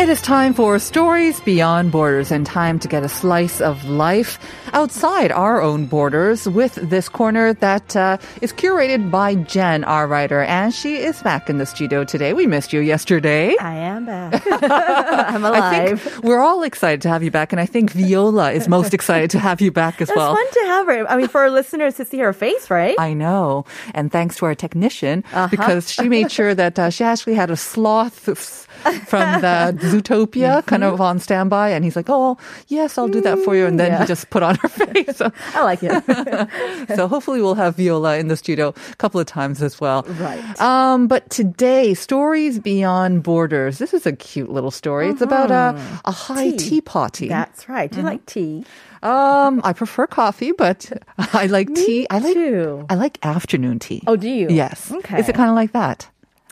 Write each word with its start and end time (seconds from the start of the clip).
It 0.00 0.08
is 0.08 0.22
time 0.22 0.54
for 0.54 0.78
Stories 0.78 1.40
Beyond 1.40 1.92
Borders 1.92 2.30
and 2.32 2.46
time 2.46 2.78
to 2.78 2.88
get 2.88 3.02
a 3.02 3.08
slice 3.08 3.60
of 3.60 3.84
life 3.84 4.38
outside 4.72 5.30
our 5.30 5.60
own 5.60 5.84
borders 5.84 6.48
with 6.48 6.76
this 6.76 7.06
corner 7.10 7.52
that 7.54 7.94
uh, 7.94 8.16
is 8.40 8.50
curated 8.50 9.10
by 9.10 9.34
Jen, 9.34 9.84
our 9.84 10.06
writer. 10.06 10.40
And 10.40 10.72
she 10.72 10.96
is 10.96 11.22
back 11.22 11.50
in 11.50 11.58
the 11.58 11.66
studio 11.66 12.02
today. 12.04 12.32
We 12.32 12.46
missed 12.46 12.72
you 12.72 12.80
yesterday. 12.80 13.54
I 13.58 13.74
am 13.74 14.06
back. 14.06 14.42
I'm 14.50 15.44
I 15.44 15.48
alive. 15.48 16.00
think 16.00 16.24
we're 16.24 16.40
all 16.40 16.62
excited 16.62 17.02
to 17.02 17.10
have 17.10 17.22
you 17.22 17.30
back, 17.30 17.52
and 17.52 17.60
I 17.60 17.66
think 17.66 17.90
Viola 17.90 18.52
is 18.52 18.68
most 18.68 18.94
excited 18.94 19.28
to 19.32 19.38
have 19.38 19.60
you 19.60 19.70
back 19.70 20.00
as 20.00 20.08
It's 20.08 20.16
well. 20.16 20.34
fun 20.34 20.50
to 20.50 20.60
have 20.66 20.86
her. 20.86 21.10
I 21.10 21.16
mean, 21.18 21.28
for 21.28 21.42
our 21.42 21.50
listeners 21.50 21.96
to 21.96 22.06
see 22.06 22.18
her 22.20 22.32
face, 22.32 22.70
right? 22.70 22.96
I 22.98 23.12
know. 23.12 23.66
And 23.92 24.10
thanks 24.10 24.36
to 24.36 24.46
our 24.46 24.54
technician, 24.54 25.24
Uh-huh. 25.34 25.48
because 25.50 25.90
she 25.92 26.08
made 26.08 26.32
sure 26.32 26.54
that 26.54 26.78
uh, 26.78 26.88
she 26.88 27.04
actually 27.04 27.34
had 27.34 27.50
a 27.50 27.56
sloth 27.56 28.68
from 29.06 29.40
the 29.40 29.76
Zootopia 29.80 30.64
kind 30.66 30.82
Mm-hmm. 30.82 30.94
of 30.94 31.00
on 31.00 31.18
standby. 31.18 31.70
And 31.70 31.84
he's 31.84 31.94
like, 31.96 32.06
oh, 32.08 32.38
yes, 32.68 32.96
I'll 32.98 33.08
do 33.08 33.20
that 33.20 33.38
for 33.40 33.54
you. 33.54 33.66
And 33.66 33.78
then 33.78 34.00
he 34.00 34.06
just 34.06 34.30
put 34.30 34.42
on 34.42 34.56
her 34.56 34.68
face. 34.68 35.16
So, 35.16 35.30
I 35.54 35.62
like 35.62 35.80
it. 35.82 36.88
so 36.96 37.06
hopefully 37.08 37.40
we'll 37.42 37.54
have 37.54 37.76
Viola 37.76 38.16
in 38.18 38.28
the 38.28 38.36
studio 38.36 38.68
a 38.90 38.96
couple 38.96 39.20
of 39.20 39.26
times 39.26 39.62
as 39.62 39.80
well. 39.80 40.02
Right. 40.04 40.60
Um, 40.60 41.06
but 41.06 41.28
today, 41.30 41.92
Stories 41.94 42.58
Beyond 42.58 43.22
Borders. 43.22 43.78
This 43.78 43.92
is 43.92 44.06
a 44.06 44.12
cute 44.12 44.50
little 44.50 44.70
story. 44.70 45.08
It's 45.10 45.20
about 45.22 45.50
a, 45.50 45.78
a 46.04 46.10
high 46.12 46.40
Mm-hmm. 46.40 46.56
Tea. 46.56 46.68
tea 46.70 46.80
party. 46.80 47.28
That's 47.28 47.68
right. 47.68 47.90
Do 47.90 47.98
you 47.98 48.04
like 48.04 48.24
tea? 48.26 48.64
Um, 49.02 49.60
I 49.64 49.72
prefer 49.72 50.06
coffee, 50.06 50.52
but 50.52 50.90
I 51.18 51.46
like 51.46 51.74
tea. 51.74 52.06
I 52.10 52.18
like 52.18 52.34
too. 52.34 52.86
I 52.88 52.94
like 52.94 53.18
afternoon 53.22 53.78
tea. 53.78 54.02
Oh, 54.06 54.16
do 54.16 54.28
you? 54.28 54.48
Yes. 54.50 54.90
Okay. 54.90 55.20
Is 55.20 55.28
it 55.28 55.34
kind 55.34 55.50
of 55.50 55.56
like 55.56 55.72
that? 55.72 56.08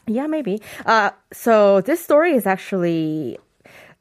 Yeah, 0.09 0.27
maybe. 0.27 0.61
Uh, 0.87 1.11
so 1.33 1.81
this 1.83 2.03
story 2.03 2.33
is 2.35 2.47
actually 2.47 3.39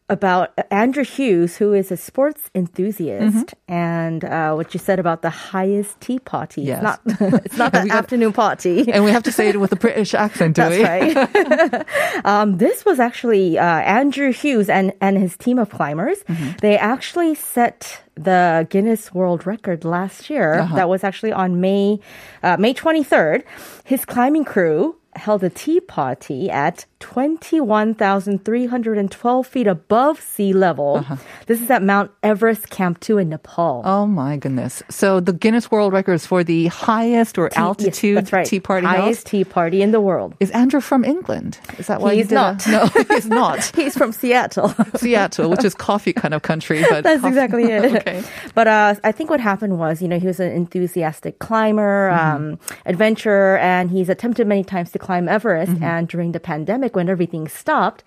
about 0.09 0.53
Andrew 0.71 1.03
Hughes, 1.03 1.57
who 1.57 1.73
is 1.73 1.91
a 1.91 1.97
sports 1.97 2.49
enthusiast, 2.55 3.53
and 3.67 4.23
uh, 4.23 4.53
what 4.53 4.73
you 4.73 4.79
said 4.79 4.99
about 4.99 5.21
the 5.21 5.29
highest 5.29 5.99
tea 5.99 6.17
party. 6.19 6.61
Yes. 6.61 6.77
It's 7.05 7.19
not, 7.19 7.45
it's 7.45 7.57
not 7.57 7.73
got- 7.73 7.89
afternoon 7.89 8.31
party. 8.31 8.89
And 8.89 9.03
we 9.03 9.11
have 9.11 9.23
to 9.23 9.33
say 9.33 9.49
it 9.49 9.59
with 9.59 9.73
a 9.73 9.75
British 9.75 10.13
accent, 10.13 10.55
do 10.55 10.61
That's 10.61 10.77
we? 10.77 10.83
right. 10.85 11.85
um, 12.25 12.57
this 12.57 12.85
was 12.85 13.01
actually 13.01 13.57
uh, 13.59 13.65
Andrew 13.65 14.31
Hughes 14.31 14.69
and, 14.69 14.93
and 15.01 15.17
his 15.17 15.35
team 15.35 15.59
of 15.59 15.69
climbers. 15.71 16.19
They 16.61 16.77
actually 16.77 17.35
set 17.35 18.01
the 18.15 18.65
Guinness 18.69 19.13
World 19.13 19.45
Record 19.45 19.83
last 19.83 20.29
year. 20.29 20.65
That 20.73 20.87
was 20.87 21.03
actually 21.03 21.33
on 21.33 21.59
May 21.59 21.99
uh, 22.43 22.55
May 22.57 22.73
23rd. 22.73 23.43
His 23.83 24.05
climbing 24.05 24.45
crew 24.45 24.95
held 25.17 25.43
a 25.43 25.49
tea 25.49 25.79
party 25.79 26.49
at 26.49 26.85
21,312 26.99 29.47
feet 29.47 29.67
above 29.67 30.19
sea 30.21 30.53
level. 30.53 31.05
This 31.45 31.61
is 31.61 31.69
at 31.69 31.83
Mount 31.83 32.09
Everest 32.23 32.69
Camp 32.69 32.99
2 33.01 33.17
in 33.19 33.29
Nepal. 33.29 33.81
Oh 33.85 34.05
my 34.07 34.37
goodness. 34.37 34.81
So 34.89 35.19
the 35.19 35.33
Guinness 35.33 35.69
World 35.71 35.93
Record 35.93 36.13
is 36.13 36.25
for 36.25 36.43
the 36.43 36.67
highest 36.67 37.37
or 37.37 37.49
Tea- 37.49 37.57
altitude 37.59 38.17
that's 38.17 38.33
right. 38.33 38.45
tea 38.47 38.59
party 38.59 38.87
Highest 38.87 39.23
house. 39.25 39.31
tea 39.31 39.43
party 39.43 39.81
in 39.81 39.91
the 39.91 40.01
world. 40.01 40.35
Is 40.39 40.49
Andrew 40.51 40.81
from 40.81 41.03
England? 41.05 41.59
Is 41.77 41.87
that 41.87 42.01
why 42.01 42.11
He 42.13 42.19
you 42.19 42.23
is 42.25 42.31
a- 42.31 42.35
not. 42.35 42.67
no, 42.67 42.87
he's 43.15 43.27
not. 43.27 43.65
He's 43.75 43.95
from 43.97 44.11
Seattle. 44.11 44.73
Seattle, 44.95 45.49
which 45.49 45.63
is 45.63 45.73
coffee 45.75 46.13
kind 46.13 46.33
of 46.33 46.41
country, 46.41 46.83
but 46.89 47.03
That's 47.03 47.21
coffee- 47.21 47.27
exactly 47.29 47.63
it. 47.65 47.95
okay. 47.97 48.23
But 48.55 48.67
uh, 48.67 48.95
I 49.03 49.11
think 49.11 49.29
what 49.29 49.39
happened 49.39 49.77
was, 49.77 50.01
you 50.01 50.07
know, 50.07 50.19
he 50.19 50.25
was 50.27 50.39
an 50.39 50.51
enthusiastic 50.51 51.37
climber, 51.39 52.09
Mm-hmm. 52.11 52.35
um, 52.35 52.59
adventurer, 52.85 53.57
and 53.59 53.89
he's 53.91 54.09
attempted 54.09 54.47
many 54.47 54.63
times 54.63 54.91
to 54.91 54.99
climb 55.07 55.25
Everest. 55.37 55.71
Mm-hmm. 55.73 55.91
And 55.93 56.03
during 56.13 56.29
the 56.37 56.43
pandemic, 56.53 56.91
when 56.97 57.07
everything 57.15 57.45
stopped, 57.63 57.99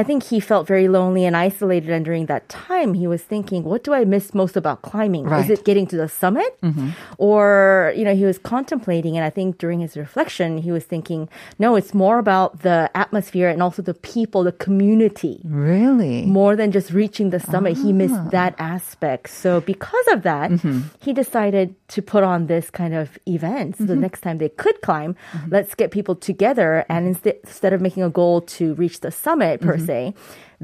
I 0.00 0.02
think 0.08 0.18
he 0.30 0.38
felt 0.50 0.64
very 0.74 0.88
lonely 0.98 1.22
and 1.28 1.34
isolated. 1.48 1.90
And 1.96 2.04
during 2.10 2.24
that 2.32 2.42
time, 2.68 2.90
he 3.00 3.06
was 3.14 3.22
thinking, 3.32 3.60
what 3.70 3.80
do 3.86 3.90
I 4.00 4.02
miss 4.14 4.26
most 4.42 4.54
about 4.62 4.78
climbing? 4.90 5.24
Right. 5.24 5.40
Is 5.44 5.50
it 5.56 5.60
getting 5.68 5.86
to 5.92 5.96
the 6.02 6.08
summit? 6.22 6.50
Mm-hmm. 6.60 6.88
Or, 7.28 7.92
you 7.98 8.04
know, 8.06 8.14
he 8.22 8.26
was 8.32 8.38
contemplating. 8.54 9.12
And 9.18 9.24
I 9.24 9.30
think 9.38 9.48
during 9.64 9.80
his 9.86 9.94
reflection, 10.04 10.48
he 10.66 10.70
was 10.78 10.84
thinking, 10.92 11.20
no, 11.64 11.68
it's 11.80 11.94
more 12.04 12.18
about 12.26 12.48
the 12.68 12.78
atmosphere 13.04 13.48
and 13.52 13.60
also 13.66 13.80
the 13.90 13.94
people, 14.14 14.40
the 14.50 14.56
community 14.66 15.36
Really? 15.44 16.16
more 16.40 16.52
than 16.60 16.68
just 16.78 16.88
reaching 17.02 17.28
the 17.34 17.40
summit. 17.52 17.72
He 17.84 17.90
Ah. 17.94 18.00
missed 18.02 18.22
that 18.38 18.52
aspect. 18.76 19.24
So 19.42 19.50
because 19.72 20.06
of 20.14 20.18
that, 20.30 20.48
Mm-hmm. 20.52 20.78
he 21.06 21.10
decided 21.22 21.66
to 21.94 22.00
put 22.12 22.22
on 22.32 22.38
this 22.52 22.66
kind 22.80 22.94
of 23.00 23.06
event. 23.36 23.68
So 23.76 23.84
the 23.84 23.92
Mm-hmm. 23.94 24.06
next 24.06 24.20
time 24.26 24.36
they 24.44 24.52
could 24.62 24.78
climb, 24.88 25.10
let's 25.56 25.72
get 25.80 25.88
people 25.98 26.14
together. 26.30 26.41
And 26.88 27.06
instead, 27.08 27.36
instead 27.44 27.72
of 27.72 27.80
making 27.80 28.02
a 28.02 28.10
goal 28.10 28.40
to 28.42 28.74
reach 28.74 29.00
the 29.00 29.10
summit 29.10 29.60
per 29.60 29.76
Mm-hmm. 29.76 29.86
se, 29.86 30.14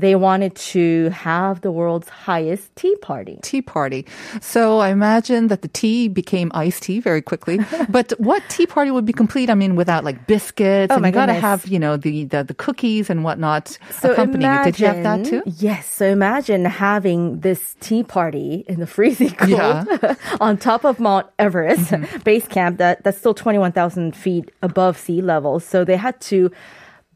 they 0.01 0.15
wanted 0.15 0.55
to 0.55 1.09
have 1.11 1.61
the 1.61 1.71
world's 1.73 2.09
highest 2.09 2.75
tea 2.77 2.95
party. 3.03 3.39
Tea 3.43 3.63
party. 3.63 4.07
So 4.41 4.79
I 4.79 4.91
imagine 4.91 5.49
that 5.49 5.63
the 5.63 5.69
tea 5.69 6.09
became 6.09 6.51
iced 6.55 6.83
tea 6.85 7.01
very 7.01 7.21
quickly. 7.23 7.59
but 7.89 8.13
what 8.19 8.43
tea 8.49 8.67
party 8.67 8.91
would 8.91 9.05
be 9.05 9.13
complete? 9.13 9.51
I 9.51 9.55
mean, 9.55 9.77
without 9.77 10.05
like 10.05 10.27
biscuits, 10.27 10.91
Oh, 10.91 10.95
and 10.97 11.03
my 11.03 11.09
you 11.09 11.15
got 11.15 11.27
to 11.27 11.33
goodness. 11.33 11.43
have, 11.63 11.67
you 11.67 11.79
know, 11.79 11.97
the, 11.97 12.25
the, 12.25 12.45
the 12.45 12.55
cookies 12.55 13.11
and 13.11 13.25
whatnot 13.25 13.77
So 14.01 14.13
accompanying 14.13 14.53
it. 14.53 14.65
Did 14.65 14.81
you 14.81 14.87
have 14.87 15.03
that 15.03 15.25
too? 15.25 15.43
Yes. 15.47 15.87
So 15.93 16.07
imagine 16.07 16.65
having 16.65 17.41
this 17.41 17.77
tea 17.81 18.03
party 18.05 18.65
in 18.69 18.81
the 18.81 18.87
freezing 18.87 19.31
cold 19.35 19.51
Yeah. 19.51 20.15
on 20.41 20.57
top 20.59 20.85
of 20.85 21.01
Mount 21.01 21.27
Everest 21.39 21.91
Mm-hmm. 21.91 22.19
base 22.21 22.47
camp. 22.47 22.79
That 22.79 23.03
that's 23.05 23.19
still 23.19 23.35
twenty 23.35 23.59
one 23.59 23.73
thousand 23.73 24.15
feet 24.15 24.51
above 24.63 24.97
sea 24.99 25.21
level. 25.23 25.59
So 25.61 25.85
they 25.85 25.97
had 25.97 26.21
to 26.33 26.51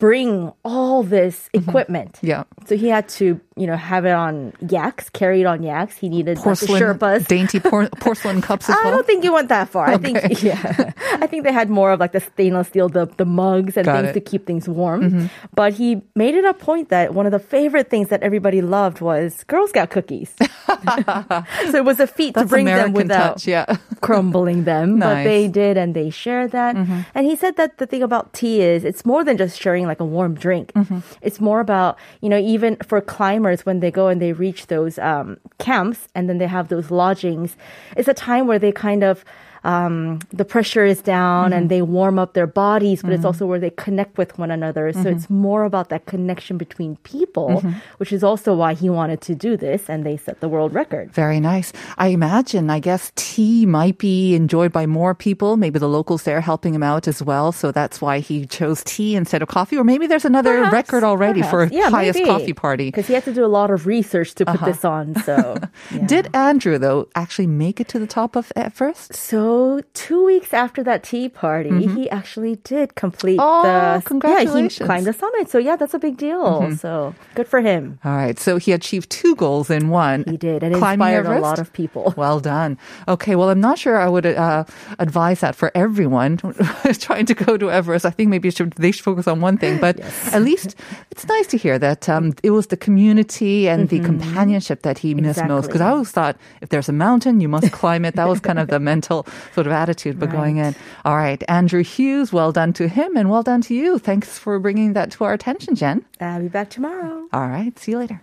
bring 0.03 0.53
all 0.65 1.05
this 1.05 1.49
equipment. 1.53 2.15
Mm-hmm. 2.15 2.27
Yeah. 2.27 2.43
So 2.67 2.77
he 2.77 2.89
had 2.89 3.09
to, 3.21 3.41
you 3.55 3.67
know, 3.69 3.77
have 3.77 4.05
it 4.05 4.11
on 4.11 4.53
yaks, 4.69 5.09
carry 5.11 5.43
it 5.43 5.47
on 5.47 5.63
yaks. 5.63 5.97
He 5.97 6.09
needed 6.09 6.39
like, 6.39 6.59
the 6.59 6.67
Porcelain, 6.67 6.83
Sherpas. 6.83 7.29
dainty 7.29 7.61
por- 7.61 7.89
porcelain 8.01 8.41
cups 8.49 8.69
as 8.69 8.75
I 8.83 8.91
don't 8.91 9.07
think 9.07 9.23
you 9.23 9.33
went 9.33 9.49
that 9.51 9.69
far. 9.69 9.87
I 9.89 9.99
think 9.99 10.19
yeah. 10.43 10.91
I 11.23 11.29
think 11.29 11.45
they 11.45 11.53
had 11.53 11.71
more 11.71 11.93
of 11.93 12.01
like 12.01 12.11
the 12.11 12.19
stainless 12.19 12.67
steel, 12.67 12.89
the 12.89 13.07
the 13.17 13.25
mugs 13.25 13.77
and 13.77 13.87
Got 13.87 13.95
things 14.03 14.11
it. 14.11 14.15
to 14.15 14.21
keep 14.21 14.45
things 14.45 14.69
warm. 14.69 15.31
But 15.55 15.73
he 15.75 16.03
made 16.17 16.35
it 16.35 16.45
a 16.45 16.55
point 16.55 16.89
that 16.89 17.15
one 17.15 17.27
of 17.27 17.31
the 17.33 17.39
favorite 17.39 17.89
things 17.89 18.09
that 18.09 18.25
everybody 18.25 18.61
loved 18.61 19.01
was 19.01 19.45
Girl 19.45 19.69
Scout 19.69 19.91
cookies. 19.91 20.35
so 21.71 21.77
it 21.79 21.85
was 21.85 22.01
a 22.01 22.09
feat 22.09 22.35
to 22.35 22.45
bring 22.45 22.67
American 22.67 22.93
them 22.93 23.03
without 23.07 23.33
touch, 23.39 23.47
yeah. 23.47 23.77
crumbling 24.01 24.65
them. 24.65 24.99
But 24.99 25.07
Nice. 25.07 25.15
Mm-hmm. 25.19 25.29
they 25.29 25.49
did 25.49 25.77
and 25.77 25.95
they 25.95 26.11
shared 26.11 26.51
that. 26.59 26.75
And 27.15 27.23
he 27.31 27.37
said 27.37 27.55
that 27.57 27.79
the 27.79 27.87
thing 27.87 28.03
about 28.03 28.33
tea 28.33 28.61
is 28.63 28.83
it's 28.85 29.05
more 29.07 29.23
than 29.23 29.37
just 29.39 29.61
sharing 29.61 29.87
like 29.93 30.01
a 30.01 30.11
warm 30.17 30.35
drink. 30.35 30.73
Mm-hmm. 30.73 31.01
It's 31.21 31.41
more 31.41 31.61
about, 31.61 31.99
you 32.23 32.29
know, 32.33 32.39
even 32.39 32.77
for 32.89 33.01
climbers 33.01 33.67
when 33.67 33.81
they 33.81 33.91
go 33.91 34.09
and 34.09 34.21
they 34.21 34.33
reach 34.33 34.61
those 34.69 34.99
um, 34.99 35.37
camps 35.59 36.09
and 36.15 36.29
then 36.29 36.39
they 36.39 36.47
have 36.47 36.69
those 36.69 36.91
lodgings, 36.91 37.57
it's 37.99 38.09
a 38.09 38.15
time 38.15 38.47
where 38.47 38.59
they 38.59 38.73
kind 38.73 39.03
of 39.05 39.25
um, 39.65 40.21
the 40.33 40.45
pressure 40.45 40.85
is 40.85 41.01
down 41.01 41.53
and 41.53 41.69
they 41.71 41.83
warm 41.83 42.19
up 42.19 42.35
their 42.35 42.47
bodies, 42.47 43.03
but 43.03 43.13
it's 43.13 43.25
also 43.25 43.47
where 43.47 43.61
they 43.61 43.71
connect 43.71 44.19
with 44.19 44.37
one 44.39 44.51
another. 44.51 44.93
So 44.93 45.09
it's 45.09 45.31
more 45.31 45.65
about 45.65 45.89
that 45.91 46.07
connection 46.07 46.59
between 46.59 46.97
people, 47.05 47.63
which 47.99 48.13
is 48.13 48.25
also 48.25 48.55
why 48.55 48.75
he 48.75 48.91
wanted 48.91 49.21
to 49.23 49.35
do 49.35 49.57
this 49.57 49.89
and 49.89 50.05
they 50.05 50.17
set 50.17 50.41
the 50.41 50.49
world 50.49 50.75
record. 50.75 51.13
Very 51.13 51.39
nice. 51.39 51.73
I 51.99 52.09
imagine, 52.09 52.71
I 52.71 52.81
guess 52.81 53.13
tea 53.15 53.65
might 53.67 53.99
be 53.99 54.35
enjoyed 54.35 54.73
by 54.73 54.87
more 54.87 55.15
people. 55.15 55.57
Maybe 55.57 55.79
the 55.79 55.89
locals 55.89 56.25
there 56.25 56.41
helping 56.41 56.75
him 56.75 56.83
out 56.83 57.07
as 57.07 57.23
well. 57.23 57.53
So 57.53 57.71
that's 57.71 58.01
why 58.01 58.19
he 58.19 58.47
chose 58.47 58.83
tea 58.85 59.15
instead 59.15 59.43
of 59.43 59.49
coffee. 59.49 59.77
Or 59.77 59.85
maybe 59.85 60.07
there's 60.07 60.25
another 60.25 60.59
Perhaps, 60.59 60.73
record 60.73 61.05
already 61.05 61.43
for 61.43 61.67
perhaps. 61.67 61.73
Yeah, 61.73 61.91
highest 61.91 62.19
maybe. 62.19 62.31
coffee 62.31 62.53
party. 62.53 62.85
Uh-huh. 62.85 62.91
Because 62.93 63.07
he 63.07 63.15
had 63.15 63.25
to 63.25 63.35
do 63.35 63.45
a 63.45 63.53
lot 63.53 63.71
of 63.71 63.87
research 63.87 64.35
to 64.35 64.45
put 64.45 64.61
this 64.65 64.85
on. 64.85 65.15
So, 65.23 65.57
yeah. 65.95 66.07
Did 66.07 66.35
Andrew, 66.35 66.79
though, 66.79 67.09
actually 67.15 67.47
make 67.47 67.81
it 67.81 67.89
to 67.89 67.99
the 67.99 68.07
top 68.07 68.35
of 68.35 68.53
Everest? 68.57 69.15
so 69.15 69.52
So 69.53 69.83
two 69.93 70.25
weeks 70.25 70.55
after 70.55 70.83
that 70.85 71.03
tea 71.03 71.29
party, 71.29 71.87
he 71.87 72.09
actually 72.09 72.57
did 72.65 72.95
complete 72.95 73.39
Oh, 73.39 73.63
the 73.63 74.21
Yeah, 74.25 74.69
he 74.69 74.69
climbed 74.87 75.07
the 75.07 75.13
summit. 75.13 75.51
So 75.51 75.59
yeah, 75.59 75.77
that's 75.77 75.93
a 75.93 75.99
big 75.99 76.17
deal. 76.17 76.75
So 76.77 77.15
good 77.35 77.47
for 77.47 77.61
him. 77.61 77.99
All 78.03 78.17
right. 78.17 78.39
So 78.39 78.57
he 78.57 78.73
achieved 78.73 79.11
two 79.11 79.35
goals 79.37 79.69
in 79.69 79.91
one. 79.91 80.25
He 80.27 80.39
did, 80.39 80.63
and 80.63 80.75
Climbing 80.75 81.17
inspired 81.17 81.27
a 81.27 81.41
lot 81.41 81.59
of 81.59 81.73
people. 81.73 82.15
Well 82.23 82.41
done. 82.41 82.79
Okay, 83.09 83.35
well, 83.37 83.51
I'm 83.51 83.61
not 83.61 83.79
sure 83.79 83.97
I 83.99 84.09
would 84.09 84.27
uh, 84.27 84.65
advise 84.99 85.41
that 85.41 85.55
for 85.57 85.73
everyone 85.75 86.37
trying 87.07 87.27
to 87.27 87.35
go 87.35 87.57
to 87.57 87.71
Everest. 87.71 88.07
I 88.07 88.11
think 88.11 88.31
maybe 88.31 88.49
it 88.49 88.57
should, 88.57 88.73
they 88.75 88.93
should 88.93 89.05
focus 89.05 89.27
on 89.27 89.41
one 89.41 89.57
thing, 89.59 89.81
but 89.81 89.99
at 90.33 90.43
least 90.43 90.77
it's 91.11 91.27
nice 91.27 91.49
to 91.49 91.57
hear 91.57 91.79
that 91.81 92.09
um, 92.09 92.33
it 92.43 92.53
was 92.53 92.69
the 92.69 92.77
community 92.77 93.69
and 93.69 93.89
the 93.89 93.99
companionship 94.01 94.83
that 94.83 94.99
he 94.99 95.15
missed 95.15 95.45
most. 95.47 95.67
Because 95.67 95.81
I 95.81 95.91
always 95.91 96.13
thought 96.13 96.37
if 96.61 96.69
there's 96.69 96.89
a 96.89 96.93
mountain, 97.07 97.41
you 97.41 97.49
must 97.49 97.73
climb 97.73 98.05
it. 98.05 98.15
That 98.15 98.29
was 98.29 98.41
kind 98.41 98.59
of 98.59 98.69
the 98.69 98.81
mental 98.93 99.27
sort 99.55 99.67
of 99.67 99.73
attitude, 99.73 100.19
but 100.19 100.31
going 100.31 100.57
in. 100.59 100.75
All 101.05 101.17
right, 101.17 101.43
Andrew 101.49 101.83
Hughes, 101.83 102.33
well 102.33 102.53
done 102.53 102.73
to 102.75 102.89
him 102.89 103.17
and 103.17 103.31
well 103.31 103.43
done 103.43 103.61
to 103.63 103.75
you. 103.75 103.99
Thanks 103.99 104.39
for 104.39 104.59
bringing 104.59 104.93
that 104.95 105.11
to 105.13 105.25
our 105.25 105.33
attention, 105.33 105.75
Jen. 105.75 106.05
I'll 106.21 106.41
be 106.41 106.49
back 106.49 106.71
tomorrow. 106.71 107.29
All 107.33 107.49
right, 107.49 107.79
see 107.79 107.93
you 107.93 107.99
later. 107.99 108.23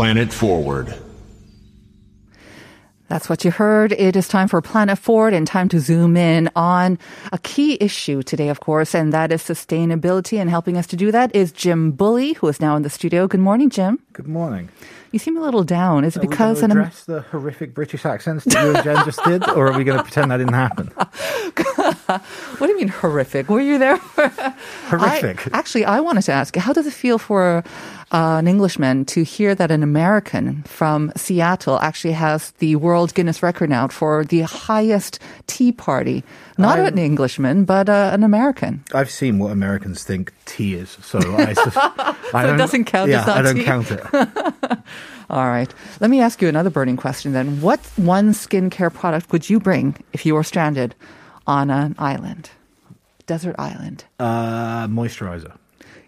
Planet 0.00 0.32
Forward. 0.32 0.94
That's 3.08 3.28
what 3.28 3.44
you 3.44 3.50
heard. 3.50 3.92
It 3.92 4.16
is 4.16 4.28
time 4.28 4.48
for 4.48 4.62
Planet 4.62 4.98
Forward 4.98 5.34
and 5.34 5.46
time 5.46 5.68
to 5.68 5.78
zoom 5.78 6.16
in 6.16 6.48
on 6.56 6.98
a 7.32 7.38
key 7.38 7.76
issue 7.82 8.22
today, 8.22 8.48
of 8.48 8.60
course, 8.60 8.94
and 8.94 9.12
that 9.12 9.30
is 9.30 9.42
sustainability. 9.42 10.38
And 10.40 10.48
helping 10.48 10.78
us 10.78 10.86
to 10.86 10.96
do 10.96 11.12
that 11.12 11.36
is 11.36 11.52
Jim 11.52 11.90
Bully, 11.90 12.32
who 12.32 12.48
is 12.48 12.60
now 12.60 12.76
in 12.76 12.82
the 12.82 12.88
studio. 12.88 13.28
Good 13.28 13.40
morning, 13.40 13.68
Jim. 13.68 13.98
Good 14.14 14.26
morning. 14.26 14.70
You 15.12 15.18
seem 15.18 15.36
a 15.36 15.40
little 15.40 15.64
down. 15.64 16.04
Is 16.04 16.16
it 16.16 16.20
Are 16.20 16.22
we 16.22 16.28
because 16.28 16.60
going 16.60 16.70
an 16.70 16.76
to 16.76 16.82
address 16.82 17.04
the 17.04 17.20
horrific 17.20 17.74
British 17.74 18.06
accents 18.06 18.44
that 18.44 18.62
you 18.62 18.74
and 18.74 18.84
Jen 18.84 19.04
just 19.04 19.22
did, 19.24 19.46
or 19.50 19.70
are 19.70 19.76
we 19.76 19.84
going 19.84 19.98
to 19.98 20.04
pretend 20.04 20.30
that 20.30 20.36
didn't 20.38 20.54
happen? 20.54 20.86
what 20.96 22.66
do 22.66 22.68
you 22.68 22.76
mean 22.78 22.88
horrific? 22.88 23.48
Were 23.48 23.60
you 23.60 23.78
there? 23.78 23.96
Horrific. 24.86 25.52
I, 25.52 25.58
actually, 25.58 25.84
I 25.84 26.00
wanted 26.00 26.22
to 26.22 26.32
ask, 26.32 26.54
how 26.56 26.72
does 26.72 26.86
it 26.86 26.92
feel 26.92 27.18
for 27.18 27.64
uh, 28.12 28.36
an 28.38 28.48
Englishman 28.48 29.04
to 29.06 29.22
hear 29.22 29.54
that 29.54 29.70
an 29.70 29.82
American 29.82 30.62
from 30.64 31.12
Seattle 31.16 31.78
actually 31.80 32.12
has 32.14 32.50
the 32.58 32.74
World 32.76 33.14
Guinness 33.14 33.42
record 33.42 33.70
now 33.70 33.86
for 33.88 34.24
the 34.24 34.40
highest 34.42 35.18
tea 35.46 35.70
party? 35.72 36.24
Not 36.58 36.78
I'm- 36.78 36.86
an 36.88 36.98
Englishman, 36.98 37.64
but 37.64 37.88
uh, 37.88 38.10
an 38.12 38.24
American. 38.24 38.82
I've 38.92 39.10
seen 39.10 39.38
what 39.38 39.52
Americans 39.52 40.02
think 40.02 40.32
tea 40.44 40.74
is, 40.74 40.90
so 41.02 41.18
I, 41.20 41.54
I 42.34 42.44
it 42.44 42.46
don't- 42.48 42.58
doesn't 42.58 42.84
count, 42.86 43.10
Yeah, 43.10 43.24
I 43.26 43.42
don't 43.42 43.56
tea. 43.56 43.64
count 43.64 43.90
it. 43.90 44.02
All 45.30 45.46
right. 45.46 45.72
Let 46.00 46.10
me 46.10 46.20
ask 46.20 46.42
you 46.42 46.48
another 46.48 46.70
burning 46.70 46.96
question 46.96 47.32
then. 47.32 47.60
What 47.60 47.78
one 47.96 48.32
skincare 48.32 48.92
product 48.92 49.30
would 49.30 49.48
you 49.48 49.60
bring 49.60 49.94
if 50.12 50.26
you 50.26 50.34
were 50.34 50.42
stranded 50.42 50.96
on 51.46 51.70
an 51.70 51.94
island? 51.98 52.50
Desert 53.26 53.54
island. 53.56 54.02
Uh, 54.18 54.88
moisturizer. 54.88 55.52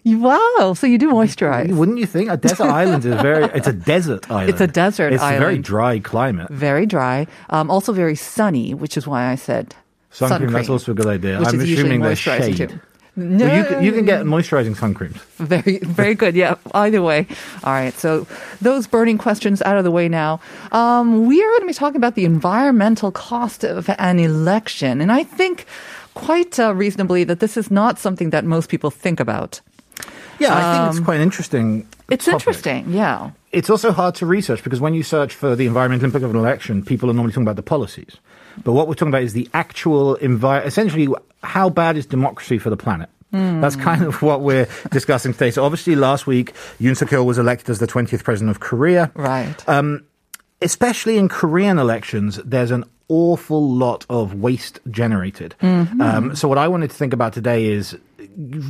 Wow. 0.04 0.74
So 0.76 0.86
you 0.86 0.98
do 0.98 1.10
moisturize. 1.10 1.74
Wouldn't 1.74 1.98
you 1.98 2.06
think 2.06 2.30
a 2.30 2.36
desert 2.36 2.64
island 2.82 3.04
is 3.04 3.20
very? 3.20 3.44
It's 3.54 3.68
a 3.68 3.72
desert 3.72 4.30
island. 4.30 4.50
It's 4.50 4.60
a 4.60 4.66
desert 4.66 5.12
It's 5.12 5.22
a 5.22 5.38
very 5.38 5.58
dry 5.58 6.00
climate. 6.00 6.50
Very 6.50 6.86
dry. 6.86 7.26
Um, 7.50 7.70
also 7.70 7.92
very 7.92 8.16
sunny, 8.16 8.74
which 8.74 8.96
is 8.96 9.06
why 9.06 9.30
I 9.30 9.36
said 9.36 9.74
Sun 10.10 10.28
sun 10.28 10.40
cream. 10.42 10.52
That's 10.52 10.68
also 10.68 10.92
a 10.92 10.94
good 10.94 11.06
idea. 11.06 11.38
Which 11.38 11.48
I'm 11.48 11.60
is 11.60 11.70
assuming 11.70 12.00
there's 12.00 12.18
shade. 12.18 12.56
too. 12.56 12.80
No, 13.14 13.44
Well, 13.44 13.58
you, 13.58 13.64
can, 13.64 13.84
you 13.84 13.92
can 13.92 14.04
get 14.06 14.24
moisturizing 14.24 14.74
sun 14.74 14.94
creams. 14.94 15.18
Very, 15.36 15.78
very 15.80 16.14
good. 16.14 16.34
Yeah, 16.34 16.54
either 16.72 17.02
way. 17.02 17.26
All 17.62 17.72
right. 17.72 17.92
So 17.94 18.26
those 18.62 18.86
burning 18.86 19.18
questions 19.18 19.60
out 19.62 19.76
of 19.76 19.84
the 19.84 19.90
way 19.90 20.08
now. 20.08 20.40
Um, 20.72 21.26
we 21.26 21.42
are 21.42 21.48
going 21.48 21.60
to 21.60 21.66
be 21.66 21.74
talking 21.74 21.96
about 21.96 22.14
the 22.14 22.24
environmental 22.24 23.12
cost 23.12 23.64
of 23.64 23.90
an 23.98 24.18
election. 24.18 25.02
And 25.02 25.12
I 25.12 25.24
think 25.24 25.66
quite 26.14 26.58
uh, 26.58 26.74
reasonably 26.74 27.24
that 27.24 27.40
this 27.40 27.56
is 27.58 27.70
not 27.70 27.98
something 27.98 28.30
that 28.30 28.44
most 28.46 28.70
people 28.70 28.90
think 28.90 29.20
about. 29.20 29.60
Yeah, 30.42 30.54
I 30.56 30.60
think 30.74 30.82
Um, 30.82 30.88
it's 30.90 31.00
quite 31.04 31.16
an 31.16 31.22
interesting. 31.22 31.86
It's 32.10 32.24
topic. 32.24 32.40
interesting. 32.40 32.92
Yeah. 32.92 33.30
It's 33.52 33.70
also 33.70 33.92
hard 33.92 34.14
to 34.16 34.26
research 34.26 34.62
because 34.64 34.80
when 34.80 34.94
you 34.94 35.02
search 35.02 35.34
for 35.34 35.54
the 35.56 35.66
environmental 35.66 36.04
impact 36.06 36.24
of 36.24 36.30
an 36.30 36.36
election, 36.36 36.82
people 36.84 37.10
are 37.10 37.14
normally 37.14 37.32
talking 37.32 37.44
about 37.44 37.56
the 37.56 37.62
policies. 37.62 38.16
But 38.64 38.72
what 38.72 38.86
we're 38.88 38.94
talking 38.94 39.08
about 39.08 39.22
is 39.22 39.32
the 39.32 39.48
actual 39.54 40.14
environment, 40.16 40.68
essentially 40.68 41.08
how 41.42 41.70
bad 41.70 41.96
is 41.96 42.06
democracy 42.06 42.58
for 42.58 42.70
the 42.70 42.76
planet? 42.76 43.08
That's 43.32 43.76
kind 43.76 44.02
of 44.02 44.20
what 44.20 44.42
we're 44.42 44.68
discussing 44.90 45.32
today. 45.32 45.50
So 45.50 45.64
obviously 45.64 45.96
last 45.96 46.26
week, 46.26 46.52
Yoon 46.78 46.94
Suk 46.94 47.08
Yeol 47.08 47.24
was 47.24 47.38
elected 47.38 47.70
as 47.70 47.78
the 47.78 47.86
20th 47.86 48.24
president 48.24 48.50
of 48.50 48.60
Korea. 48.60 49.10
Right. 49.14 49.56
Um, 49.66 50.04
especially 50.60 51.16
in 51.16 51.28
Korean 51.30 51.78
elections, 51.78 52.36
there's 52.44 52.70
an 52.70 52.84
awful 53.08 53.70
lot 53.74 54.04
of 54.10 54.34
waste 54.34 54.80
generated. 54.90 55.54
Um, 55.62 56.36
so 56.36 56.46
what 56.46 56.58
I 56.58 56.68
wanted 56.68 56.90
to 56.90 56.96
think 56.96 57.12
about 57.14 57.32
today 57.32 57.66
is 57.66 57.96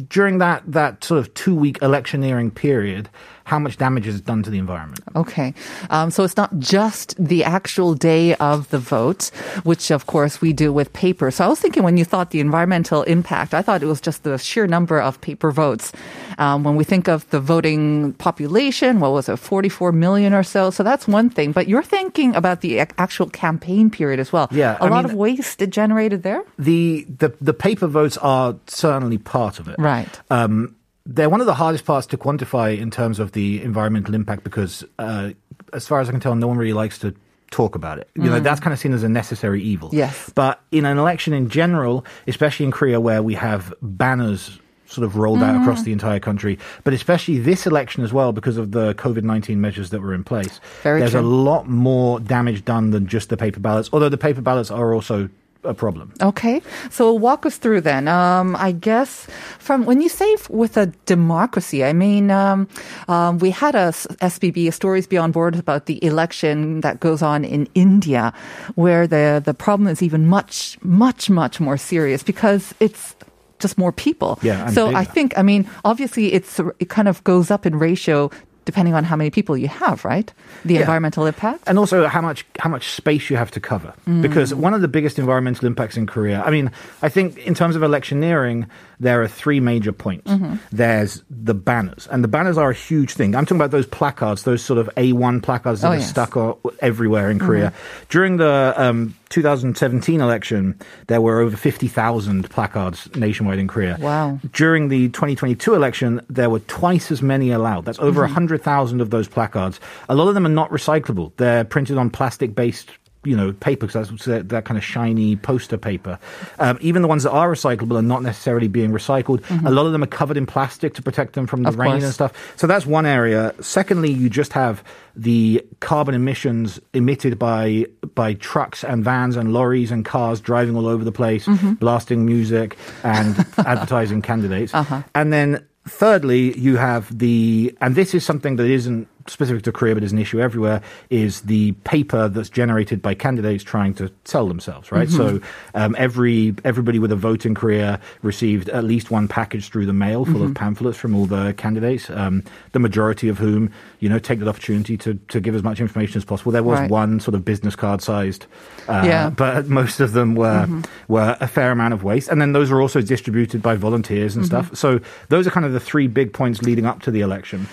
during 0.08 0.38
that, 0.38 0.62
that 0.66 1.04
sort 1.04 1.18
of 1.18 1.32
two 1.34 1.54
week 1.54 1.78
electioneering 1.82 2.50
period, 2.50 3.08
how 3.44 3.58
much 3.58 3.76
damage 3.76 4.06
is 4.06 4.20
done 4.20 4.42
to 4.42 4.50
the 4.50 4.58
environment? 4.58 5.00
Okay. 5.16 5.54
Um, 5.90 6.10
so 6.10 6.24
it's 6.24 6.36
not 6.36 6.58
just 6.58 7.14
the 7.22 7.44
actual 7.44 7.94
day 7.94 8.34
of 8.36 8.68
the 8.70 8.78
vote, 8.78 9.30
which 9.64 9.90
of 9.90 10.06
course 10.06 10.40
we 10.40 10.52
do 10.52 10.72
with 10.72 10.92
paper. 10.92 11.30
So 11.30 11.44
I 11.44 11.48
was 11.48 11.60
thinking 11.60 11.82
when 11.82 11.96
you 11.96 12.04
thought 12.04 12.30
the 12.30 12.40
environmental 12.40 13.02
impact, 13.04 13.54
I 13.54 13.62
thought 13.62 13.82
it 13.82 13.86
was 13.86 14.00
just 14.00 14.22
the 14.22 14.38
sheer 14.38 14.66
number 14.66 15.00
of 15.00 15.20
paper 15.20 15.50
votes. 15.50 15.92
Um, 16.38 16.64
when 16.64 16.76
we 16.76 16.84
think 16.84 17.08
of 17.08 17.28
the 17.30 17.40
voting 17.40 18.14
population, 18.14 19.00
what 19.00 19.12
was 19.12 19.28
it, 19.28 19.36
44 19.38 19.92
million 19.92 20.32
or 20.32 20.42
so? 20.42 20.70
So 20.70 20.82
that's 20.82 21.06
one 21.06 21.28
thing. 21.30 21.52
But 21.52 21.68
you're 21.68 21.82
thinking 21.82 22.34
about 22.34 22.60
the 22.60 22.80
actual 22.80 23.28
campaign 23.28 23.90
period 23.90 24.18
as 24.20 24.32
well. 24.32 24.48
Yeah, 24.50 24.76
A 24.80 24.84
I 24.84 24.88
lot 24.88 25.04
mean- 25.04 25.12
of 25.12 25.14
waste 25.14 25.58
generated 25.68 26.22
there? 26.22 26.42
The, 26.58 27.06
the, 27.18 27.34
the 27.40 27.52
paper 27.54 27.86
votes 27.86 28.16
are 28.18 28.56
certainly 28.66 29.18
part 29.18 29.58
of 29.58 29.68
it. 29.68 29.76
Right. 29.78 30.08
Um, 30.30 30.74
they're 31.06 31.30
one 31.30 31.40
of 31.40 31.46
the 31.46 31.54
hardest 31.54 31.84
parts 31.84 32.06
to 32.08 32.16
quantify 32.16 32.78
in 32.78 32.90
terms 32.90 33.18
of 33.18 33.32
the 33.32 33.62
environmental 33.62 34.14
impact 34.14 34.44
because, 34.44 34.84
uh, 34.98 35.30
as 35.72 35.86
far 35.86 36.00
as 36.00 36.08
I 36.08 36.12
can 36.12 36.20
tell, 36.20 36.34
no 36.34 36.46
one 36.46 36.58
really 36.58 36.72
likes 36.72 36.98
to 37.00 37.14
talk 37.50 37.74
about 37.74 37.98
it. 37.98 38.08
You 38.14 38.24
know, 38.24 38.40
that's 38.40 38.60
kind 38.60 38.72
of 38.72 38.78
seen 38.78 38.92
as 38.92 39.02
a 39.02 39.08
necessary 39.08 39.62
evil. 39.62 39.90
Yes. 39.92 40.32
But 40.34 40.60
in 40.72 40.84
an 40.86 40.98
election 40.98 41.32
in 41.32 41.48
general, 41.48 42.04
especially 42.26 42.64
in 42.64 42.72
Korea 42.72 43.00
where 43.00 43.22
we 43.22 43.34
have 43.34 43.74
banners 43.82 44.58
sort 44.86 45.04
of 45.06 45.16
rolled 45.16 45.42
out 45.42 45.60
across 45.60 45.84
the 45.84 45.92
entire 45.92 46.20
country, 46.20 46.58
but 46.84 46.92
especially 46.92 47.38
this 47.38 47.66
election 47.66 48.04
as 48.04 48.12
well 48.12 48.32
because 48.32 48.58
of 48.58 48.72
the 48.72 48.94
COVID-19 48.94 49.56
measures 49.56 49.90
that 49.90 50.00
were 50.00 50.12
in 50.12 50.22
place. 50.22 50.60
Very 50.82 51.00
There's 51.00 51.14
a 51.14 51.22
lot 51.22 51.66
more 51.66 52.20
damage 52.20 52.64
done 52.64 52.90
than 52.90 53.06
just 53.06 53.30
the 53.30 53.36
paper 53.36 53.60
ballots, 53.60 53.88
although 53.92 54.10
the 54.10 54.18
paper 54.18 54.42
ballots 54.42 54.70
are 54.70 54.92
also 54.92 55.30
a 55.64 55.74
problem. 55.74 56.12
Okay, 56.20 56.60
so 56.90 57.12
walk 57.12 57.46
us 57.46 57.56
through 57.56 57.82
then. 57.82 58.08
Um, 58.08 58.56
I 58.56 58.72
guess 58.72 59.26
from 59.58 59.84
when 59.84 60.00
you 60.00 60.08
say 60.08 60.36
with 60.50 60.76
a 60.76 60.86
democracy, 61.06 61.84
I 61.84 61.92
mean 61.92 62.30
um, 62.30 62.68
um, 63.08 63.38
we 63.38 63.50
had 63.50 63.74
a 63.74 63.92
SBB 63.92 64.72
Stories 64.72 65.06
Beyond 65.06 65.32
Borders 65.32 65.60
about 65.60 65.86
the 65.86 66.02
election 66.04 66.80
that 66.80 67.00
goes 67.00 67.22
on 67.22 67.44
in 67.44 67.68
India, 67.74 68.32
where 68.74 69.06
the 69.06 69.42
the 69.44 69.54
problem 69.54 69.88
is 69.88 70.02
even 70.02 70.26
much 70.26 70.78
much 70.82 71.30
much 71.30 71.60
more 71.60 71.76
serious 71.76 72.22
because 72.22 72.74
it's 72.80 73.14
just 73.58 73.78
more 73.78 73.92
people. 73.92 74.38
Yeah, 74.42 74.68
so 74.70 74.94
I 74.94 75.04
think 75.04 75.38
I 75.38 75.42
mean 75.42 75.68
obviously 75.84 76.32
it's 76.32 76.58
it 76.80 76.88
kind 76.88 77.08
of 77.08 77.22
goes 77.24 77.50
up 77.50 77.64
in 77.66 77.78
ratio 77.78 78.30
depending 78.64 78.94
on 78.94 79.04
how 79.04 79.16
many 79.16 79.30
people 79.30 79.56
you 79.56 79.68
have, 79.68 80.04
right? 80.04 80.32
The 80.64 80.74
Yeah. 80.74 80.80
environmental 80.80 81.26
impact. 81.26 81.62
and 81.66 81.78
also 81.78 82.06
how 82.06 82.20
much 82.20 82.46
how 82.58 82.70
much 82.70 82.90
space 82.90 83.28
you 83.30 83.36
have 83.36 83.50
to 83.50 83.60
cover 83.60 83.92
because 84.20 84.52
mm. 84.52 84.58
one 84.58 84.74
of 84.74 84.80
the 84.80 84.88
biggest 84.88 85.18
environmental 85.18 85.66
impacts 85.66 85.96
in 85.96 86.06
Korea 86.06 86.42
I 86.46 86.50
mean 86.50 86.70
I 87.02 87.08
think 87.08 87.38
in 87.46 87.54
terms 87.54 87.74
of 87.76 87.82
electioneering 87.82 88.66
there 89.00 89.20
are 89.22 89.28
three 89.28 89.60
major 89.60 89.92
points 89.92 90.30
mm-hmm. 90.30 90.54
there's 90.70 91.22
the 91.30 91.54
banners 91.54 92.06
and 92.10 92.22
the 92.22 92.28
banners 92.28 92.56
are 92.58 92.70
a 92.70 92.74
huge 92.74 93.12
thing 93.14 93.34
I'm 93.34 93.44
talking 93.44 93.58
about 93.58 93.70
those 93.72 93.86
placards 93.86 94.42
those 94.44 94.62
sort 94.62 94.78
of 94.78 94.88
A1 94.96 95.42
placards 95.42 95.80
that 95.80 95.88
Oh, 95.88 95.92
are 95.92 95.96
yes. 95.98 96.08
stuck 96.10 96.32
everywhere 96.80 97.30
in 97.30 97.38
Korea 97.38 97.68
mm-hmm. 97.70 98.06
during 98.10 98.36
the 98.38 98.74
um, 98.76 99.14
2017 99.32 100.20
election 100.20 100.78
there 101.06 101.20
were 101.20 101.40
over 101.40 101.56
50,000 101.56 102.50
placards 102.50 103.08
nationwide 103.16 103.58
in 103.58 103.66
Korea 103.66 103.96
Wow. 103.98 104.38
during 104.52 104.88
the 104.88 105.08
2022 105.08 105.74
election, 105.74 106.20
there 106.28 106.50
were 106.50 106.60
twice 106.60 107.10
as 107.10 107.22
many 107.22 107.50
allowed. 107.50 107.86
That's 107.86 107.98
over 107.98 108.20
mm-hmm. 108.20 108.32
a 108.32 108.42
100,000 108.42 109.00
of 109.00 109.10
those 109.10 109.28
placards. 109.28 109.80
A 110.08 110.14
lot 110.14 110.28
of 110.28 110.34
them 110.34 110.44
are 110.44 110.50
not 110.50 110.70
recyclable. 110.70 111.32
They're 111.36 111.64
printed 111.64 111.96
on 111.96 112.10
plastic 112.10 112.54
based 112.54 112.90
you 113.24 113.36
know, 113.36 113.52
paper 113.52 113.86
because 113.86 114.08
that's 114.08 114.24
that, 114.24 114.48
that 114.48 114.64
kind 114.64 114.76
of 114.76 114.84
shiny 114.84 115.36
poster 115.36 115.76
paper. 115.76 116.18
Um, 116.58 116.78
even 116.80 117.02
the 117.02 117.08
ones 117.08 117.22
that 117.22 117.30
are 117.30 117.50
recyclable 117.50 117.96
are 117.96 118.02
not 118.02 118.22
necessarily 118.22 118.68
being 118.68 118.90
recycled. 118.90 119.40
Mm-hmm. 119.42 119.66
A 119.66 119.70
lot 119.70 119.86
of 119.86 119.92
them 119.92 120.02
are 120.02 120.08
covered 120.08 120.36
in 120.36 120.46
plastic 120.46 120.94
to 120.94 121.02
protect 121.02 121.34
them 121.34 121.46
from 121.46 121.62
the 121.62 121.68
Of 121.68 121.78
rain 121.78 121.92
course. 121.92 122.04
and 122.04 122.12
stuff. 122.12 122.54
So 122.56 122.66
that's 122.66 122.84
one 122.84 123.06
area. 123.06 123.54
Secondly, 123.60 124.10
you 124.10 124.28
just 124.28 124.52
have 124.54 124.82
the 125.14 125.64
carbon 125.80 126.14
emissions 126.14 126.80
emitted 126.92 127.38
by 127.38 127.86
by 128.14 128.34
trucks 128.34 128.82
and 128.82 129.04
vans 129.04 129.36
and 129.36 129.52
lorries 129.52 129.90
and 129.90 130.04
cars 130.04 130.40
driving 130.40 130.76
all 130.76 130.86
over 130.86 131.04
the 131.04 131.12
place, 131.12 131.46
mm-hmm. 131.46 131.74
blasting 131.74 132.26
music 132.26 132.76
and 133.04 133.38
advertising 133.58 134.22
candidates. 134.22 134.74
Uh-huh. 134.74 135.02
And 135.14 135.32
then 135.32 135.64
thirdly, 135.86 136.58
you 136.58 136.76
have 136.76 137.16
the 137.16 137.76
and 137.80 137.94
this 137.94 138.14
is 138.14 138.24
something 138.24 138.56
that 138.56 138.66
isn't 138.66 139.08
specific 139.26 139.62
to 139.64 139.72
Korea 139.72 139.94
but 139.94 140.02
is 140.04 140.12
an 140.12 140.18
issue 140.18 140.40
everywhere 140.40 140.80
is 141.10 141.42
the 141.42 141.72
paper 141.84 142.28
that's 142.28 142.48
generated 142.48 143.00
by 143.02 143.14
candidates 143.14 143.62
trying 143.64 143.94
to 143.94 144.10
sell 144.24 144.48
themselves, 144.48 144.90
right? 144.92 145.08
So 145.08 145.40
um, 145.74 145.94
every 145.98 146.54
everybody 146.64 146.98
with 146.98 147.12
a 147.12 147.16
vote 147.16 147.44
in 147.46 147.54
Korea 147.54 148.00
received 148.22 148.68
at 148.70 148.84
least 148.84 149.10
one 149.10 149.28
package 149.28 149.68
through 149.70 149.86
the 149.86 149.92
mail 149.92 150.24
full 150.24 150.42
of 150.42 150.54
pamphlets 150.54 150.98
from 150.98 151.14
all 151.14 151.26
the 151.26 151.54
candidates. 151.56 152.10
Um, 152.10 152.42
the 152.72 152.78
majority 152.78 153.28
of 153.28 153.38
whom, 153.38 153.70
you 154.00 154.08
know, 154.08 154.18
take 154.18 154.38
that 154.40 154.48
opportunity 154.48 154.96
to 154.98 155.14
to 155.28 155.40
give 155.40 155.54
as 155.54 155.62
much 155.62 155.80
information 155.80 156.16
as 156.18 156.24
possible. 156.24 156.52
There 156.52 156.62
was 156.62 156.80
Right. 156.80 156.90
one 156.90 157.20
sort 157.20 157.34
of 157.34 157.44
business 157.44 157.76
card 157.76 158.00
sized, 158.02 158.46
uh, 158.88 159.02
Yeah. 159.06 159.30
but 159.30 159.68
most 159.68 160.00
of 160.00 160.12
them 160.12 160.34
were 160.34 160.66
were 161.08 161.36
a 161.40 161.46
fair 161.46 161.70
amount 161.70 161.94
of 161.94 162.02
waste, 162.02 162.28
and 162.28 162.40
then 162.40 162.52
those 162.52 162.70
were 162.70 162.80
also 162.80 163.00
distributed 163.00 163.62
by 163.62 163.76
volunteers 163.76 164.36
and 164.36 164.44
stuff. 164.46 164.74
So 164.76 165.00
those 165.28 165.46
are 165.46 165.50
kind 165.50 165.66
of 165.66 165.72
the 165.72 165.80
three 165.80 166.06
big 166.08 166.32
points 166.32 166.62
leading 166.62 166.86
up 166.86 167.02
to 167.02 167.10
the 167.10 167.20
election. 167.20 167.66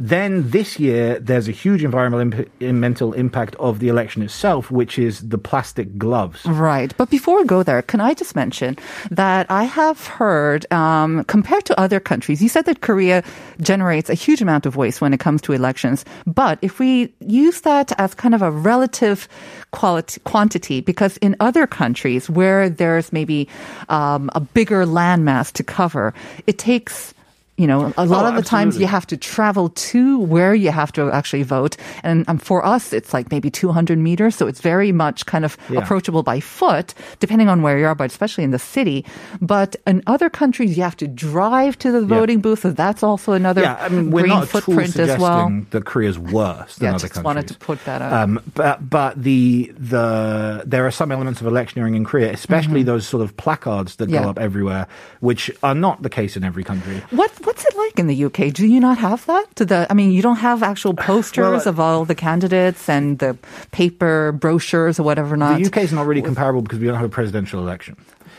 Then 0.00 0.50
this 0.50 0.80
year, 0.80 1.20
there's 1.20 1.46
a 1.46 1.52
huge 1.52 1.84
environmental 1.84 3.12
imp- 3.12 3.14
impact 3.14 3.54
of 3.56 3.78
the 3.78 3.88
election 3.88 4.22
itself, 4.22 4.70
which 4.70 4.98
is 4.98 5.28
the 5.28 5.38
plastic 5.38 5.96
gloves. 5.96 6.44
Right. 6.44 6.92
But 6.96 7.10
before 7.10 7.38
we 7.38 7.44
go 7.44 7.62
there, 7.62 7.80
can 7.80 8.00
I 8.00 8.12
just 8.12 8.34
mention 8.34 8.76
that 9.12 9.46
I 9.50 9.64
have 9.64 10.04
heard, 10.06 10.70
um, 10.72 11.22
compared 11.24 11.64
to 11.66 11.80
other 11.80 12.00
countries, 12.00 12.42
you 12.42 12.48
said 12.48 12.64
that 12.64 12.80
Korea 12.80 13.22
generates 13.60 14.10
a 14.10 14.14
huge 14.14 14.42
amount 14.42 14.66
of 14.66 14.74
waste 14.74 15.00
when 15.00 15.14
it 15.14 15.20
comes 15.20 15.40
to 15.42 15.52
elections. 15.52 16.04
But 16.26 16.58
if 16.60 16.80
we 16.80 17.14
use 17.20 17.60
that 17.60 17.92
as 17.96 18.14
kind 18.14 18.34
of 18.34 18.42
a 18.42 18.50
relative 18.50 19.28
quality, 19.70 20.20
quantity, 20.24 20.80
because 20.80 21.18
in 21.18 21.36
other 21.38 21.68
countries 21.68 22.28
where 22.28 22.68
there's 22.68 23.12
maybe 23.12 23.48
um, 23.88 24.28
a 24.34 24.40
bigger 24.40 24.84
landmass 24.84 25.52
to 25.52 25.62
cover, 25.62 26.12
it 26.48 26.58
takes 26.58 27.13
you 27.56 27.66
know, 27.66 27.92
a 27.96 28.04
lot 28.06 28.24
Oh, 28.24 28.28
of 28.28 28.34
the 28.34 28.42
times 28.42 28.78
you 28.78 28.86
have 28.86 29.06
to 29.06 29.16
travel 29.16 29.68
to 29.92 30.18
where 30.18 30.54
you 30.54 30.70
have 30.72 30.90
to 30.92 31.10
actually 31.12 31.44
vote. 31.44 31.76
And 32.02 32.28
um, 32.28 32.38
for 32.38 32.64
us, 32.66 32.92
it's 32.92 33.14
like 33.14 33.30
maybe 33.30 33.50
200 33.50 33.96
meters. 33.98 34.34
So 34.34 34.46
it's 34.48 34.60
very 34.60 34.90
much 34.92 35.26
kind 35.26 35.44
of 35.44 35.56
Yeah. 35.70 35.80
approachable 35.80 36.22
by 36.24 36.40
foot, 36.40 36.94
depending 37.20 37.48
on 37.48 37.62
where 37.62 37.78
you 37.78 37.86
are, 37.86 37.94
but 37.94 38.10
especially 38.10 38.42
in 38.44 38.50
the 38.50 38.58
city. 38.58 39.04
But 39.40 39.76
in 39.86 40.02
other 40.06 40.28
countries, 40.28 40.76
you 40.76 40.82
have 40.82 40.96
to 40.96 41.06
drive 41.06 41.78
to 41.78 41.92
the 41.92 42.00
Yeah. 42.00 42.06
voting 42.18 42.40
booth. 42.40 42.60
So 42.62 42.70
that's 42.72 43.02
also 43.04 43.32
another 43.32 43.62
Yeah, 43.62 43.76
I 43.80 43.88
mean, 43.88 44.10
we're 44.10 44.26
not 44.26 44.48
footprint 44.48 44.98
as 44.98 45.18
well. 45.18 45.48
suggesting 45.48 45.66
that 45.70 45.84
Korea's 45.84 46.18
worse 46.18 46.76
than 46.76 46.86
Yeah, 46.86 46.90
other 46.94 46.98
just 47.04 47.14
countries. 47.14 47.24
wanted 47.24 47.48
to 47.48 47.54
put 47.58 47.84
that 47.84 48.02
out. 48.02 48.12
Um, 48.12 48.40
but 48.54 48.88
but 48.90 49.22
the 49.22 49.72
the 49.78 50.62
there 50.66 50.84
are 50.86 50.90
some 50.90 51.12
elements 51.12 51.40
of 51.40 51.46
electioneering 51.46 51.94
in 51.94 52.04
Korea, 52.04 52.32
especially 52.32 52.82
those 52.82 53.06
sort 53.06 53.22
of 53.22 53.36
placards 53.36 53.96
that 53.96 54.04
Mm-hmm. 54.06 54.14
Yeah. 54.14 54.22
go 54.24 54.30
up 54.30 54.38
everywhere, 54.38 54.86
which 55.20 55.50
are 55.62 55.74
not 55.74 56.02
the 56.02 56.10
case 56.10 56.36
in 56.36 56.44
every 56.44 56.62
country. 56.64 57.02
What 57.10 57.30
what's 57.44 57.64
it 57.64 57.76
like 57.76 57.98
in 57.98 58.06
the 58.06 58.24
UK? 58.24 58.52
Do 58.52 58.66
you 58.66 58.80
not 58.80 58.98
have 58.98 59.24
that? 59.26 59.46
To 59.56 59.64
the 59.64 59.86
I 59.90 59.94
mean, 59.94 60.10
you 60.12 60.22
don't 60.22 60.36
have 60.36 60.62
actual 60.62 60.94
posters 61.10 61.42
Well, 61.64 61.68
of 61.68 61.80
all 61.80 62.04
the 62.04 62.14
candidates 62.14 62.88
and 62.88 63.18
the 63.18 63.36
paper 63.72 64.32
brochures 64.32 64.98
or 64.98 65.02
whatever 65.04 65.36
not. 65.36 65.58
The 65.60 65.66
UK 65.66 65.78
is 65.78 65.92
not 65.92 66.06
really 66.06 66.22
comparable 66.22 66.62
because 66.62 66.78
we 66.78 66.86
don't 66.86 66.96
have 66.96 67.04
a 67.06 67.08
presidential 67.08 67.60
election. 67.60 67.96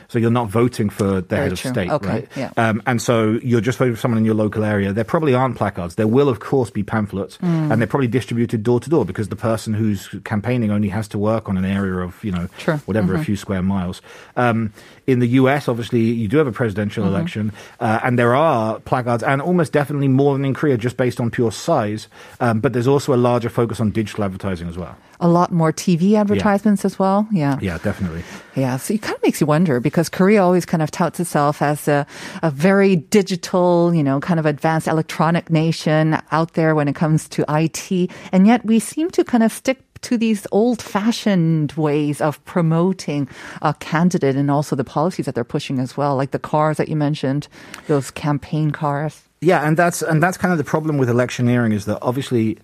So 0.07 0.19
you're 0.19 0.29
not 0.29 0.49
voting 0.49 0.91
for 0.91 1.15
the 1.15 1.21
Very 1.23 1.41
head 1.45 1.51
of 1.53 1.59
true. 1.59 1.71
state, 1.71 1.89
Okay, 1.89 2.07
right? 2.07 2.27
yeah. 2.35 2.51
Um, 2.57 2.83
and 2.85 3.01
so 3.01 3.39
you're 3.41 3.59
just 3.59 3.79
voting 3.79 3.95
for 3.95 3.99
someone 3.99 4.19
in 4.19 4.25
your 4.25 4.35
local 4.35 4.63
area. 4.63 4.93
There 4.93 5.03
probably 5.03 5.33
aren't 5.33 5.55
placards. 5.55 5.95
There 5.95 6.05
will, 6.07 6.29
of 6.29 6.39
course, 6.39 6.69
be 6.69 6.83
pamphlets, 6.83 7.39
Mm. 7.39 7.71
and 7.71 7.81
they're 7.81 7.87
probably 7.87 8.07
distributed 8.07 8.61
door 8.61 8.79
to 8.79 8.87
door 8.89 9.03
because 9.03 9.29
the 9.29 9.35
person 9.35 9.73
who's 9.73 10.07
campaigning 10.23 10.69
only 10.69 10.89
has 10.89 11.07
to 11.07 11.17
work 11.17 11.49
on 11.49 11.57
an 11.57 11.65
area 11.65 11.95
of 12.05 12.23
you 12.23 12.31
know 12.31 12.47
Sure. 12.59 12.77
whatever 12.85 13.13
a 13.13 13.15
Mm-hmm. 13.17 13.23
few 13.23 13.35
square 13.35 13.63
miles. 13.63 14.03
Um, 14.37 14.71
in 15.07 15.19
the 15.21 15.27
US, 15.41 15.67
obviously, 15.67 16.01
you 16.01 16.27
do 16.27 16.37
have 16.37 16.45
a 16.47 16.51
presidential 16.51 17.03
Mm-hmm. 17.03 17.15
election, 17.15 17.51
uh, 17.79 17.99
and 18.03 18.19
there 18.19 18.35
are 18.35 18.79
placards, 18.81 18.94
and 19.03 19.41
almost 19.41 19.71
definitely 19.73 20.07
more 20.07 20.33
than 20.33 20.45
in 20.45 20.53
Korea, 20.53 20.77
just 20.77 20.97
based 20.97 21.19
on 21.19 21.31
pure 21.31 21.51
size. 21.51 22.07
Um, 22.39 22.59
but 22.59 22.73
there's 22.73 22.87
also 22.87 23.13
a 23.13 23.17
larger 23.17 23.49
focus 23.49 23.79
on 23.79 23.91
digital 23.91 24.23
advertising 24.23 24.67
as 24.67 24.77
well. 24.77 24.95
a 25.21 25.27
lot 25.29 25.49
more 25.51 25.71
TV 25.71 26.15
advertisements 26.19 26.83
as 26.83 26.99
well. 26.99 27.25
Yeah. 27.31 27.57
Yeah, 27.61 27.77
definitely. 27.77 28.23
Yeah, 28.55 28.75
so 28.77 28.93
it 28.93 29.01
kind 29.01 29.15
of 29.15 29.23
makes 29.23 29.39
you 29.39 29.47
wonder 29.47 29.79
because 29.79 30.09
Korea 30.09 30.43
always 30.43 30.65
kind 30.65 30.83
of 30.83 30.91
touts 30.91 31.19
itself 31.21 31.61
as 31.61 31.87
a, 31.87 32.05
a 32.43 32.51
very 32.51 32.97
digital, 32.97 33.93
you 33.95 34.03
know, 34.03 34.19
kind 34.19 34.39
of 34.39 34.45
advanced 34.45 34.87
electronic 34.87 35.49
nation 35.49 36.19
out 36.31 36.53
there 36.53 36.75
when 36.75 36.87
it 36.87 36.95
comes 36.95 37.29
to 37.29 37.45
IT. 37.47 38.11
And 38.31 38.45
yet 38.45 38.65
we 38.65 38.79
seem 38.79 39.09
to 39.11 39.23
kind 39.23 39.43
of 39.43 39.51
stick 39.53 39.79
to 40.05 40.17
these 40.17 40.47
old 40.51 40.81
fashioned 40.81 41.71
ways 41.73 42.21
of 42.21 42.43
promoting 42.45 43.27
a 43.61 43.73
candidate 43.73 44.35
and 44.35 44.49
also 44.49 44.75
the 44.75 44.83
policies 44.83 45.25
that 45.25 45.35
they're 45.35 45.43
pushing 45.57 45.79
as 45.79 45.97
well, 45.97 46.15
like 46.15 46.31
the 46.31 46.39
cars 46.39 46.77
that 46.77 46.87
you 46.89 46.95
mentioned, 46.95 47.47
those 47.87 48.11
campaign 48.11 48.71
cars. 48.71 49.21
Yeah, 49.41 49.67
and 49.67 49.77
that's 49.77 50.01
and 50.01 50.21
that's 50.23 50.37
kind 50.37 50.51
of 50.51 50.57
the 50.57 50.63
problem 50.63 50.97
with 50.97 51.09
electioneering 51.09 51.73
is 51.73 51.85
that 51.85 51.99
obviously 52.01 52.57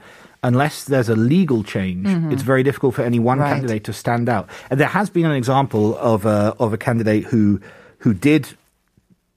unless 0.44 0.86
there's 0.86 1.10
a 1.10 1.16
legal 1.16 1.64
change, 1.64 2.08
it's 2.34 2.42
very 2.42 2.64
difficult 2.64 2.96
for 2.96 3.04
any 3.04 3.20
one 3.20 3.38
Mm-hmm. 3.38 3.44
Right. 3.44 3.54
candidate 3.62 3.84
to 3.86 3.94
stand 3.94 4.28
out. 4.30 4.50
And 4.70 4.80
there 4.80 4.88
has 4.88 5.10
been 5.10 5.26
an 5.26 5.34
example 5.38 5.96
of 5.98 6.26
a 6.26 6.56
of 6.60 6.74
a 6.74 6.78
candidate 6.78 7.26
who 7.26 7.60
who 8.00 8.14
did 8.14 8.48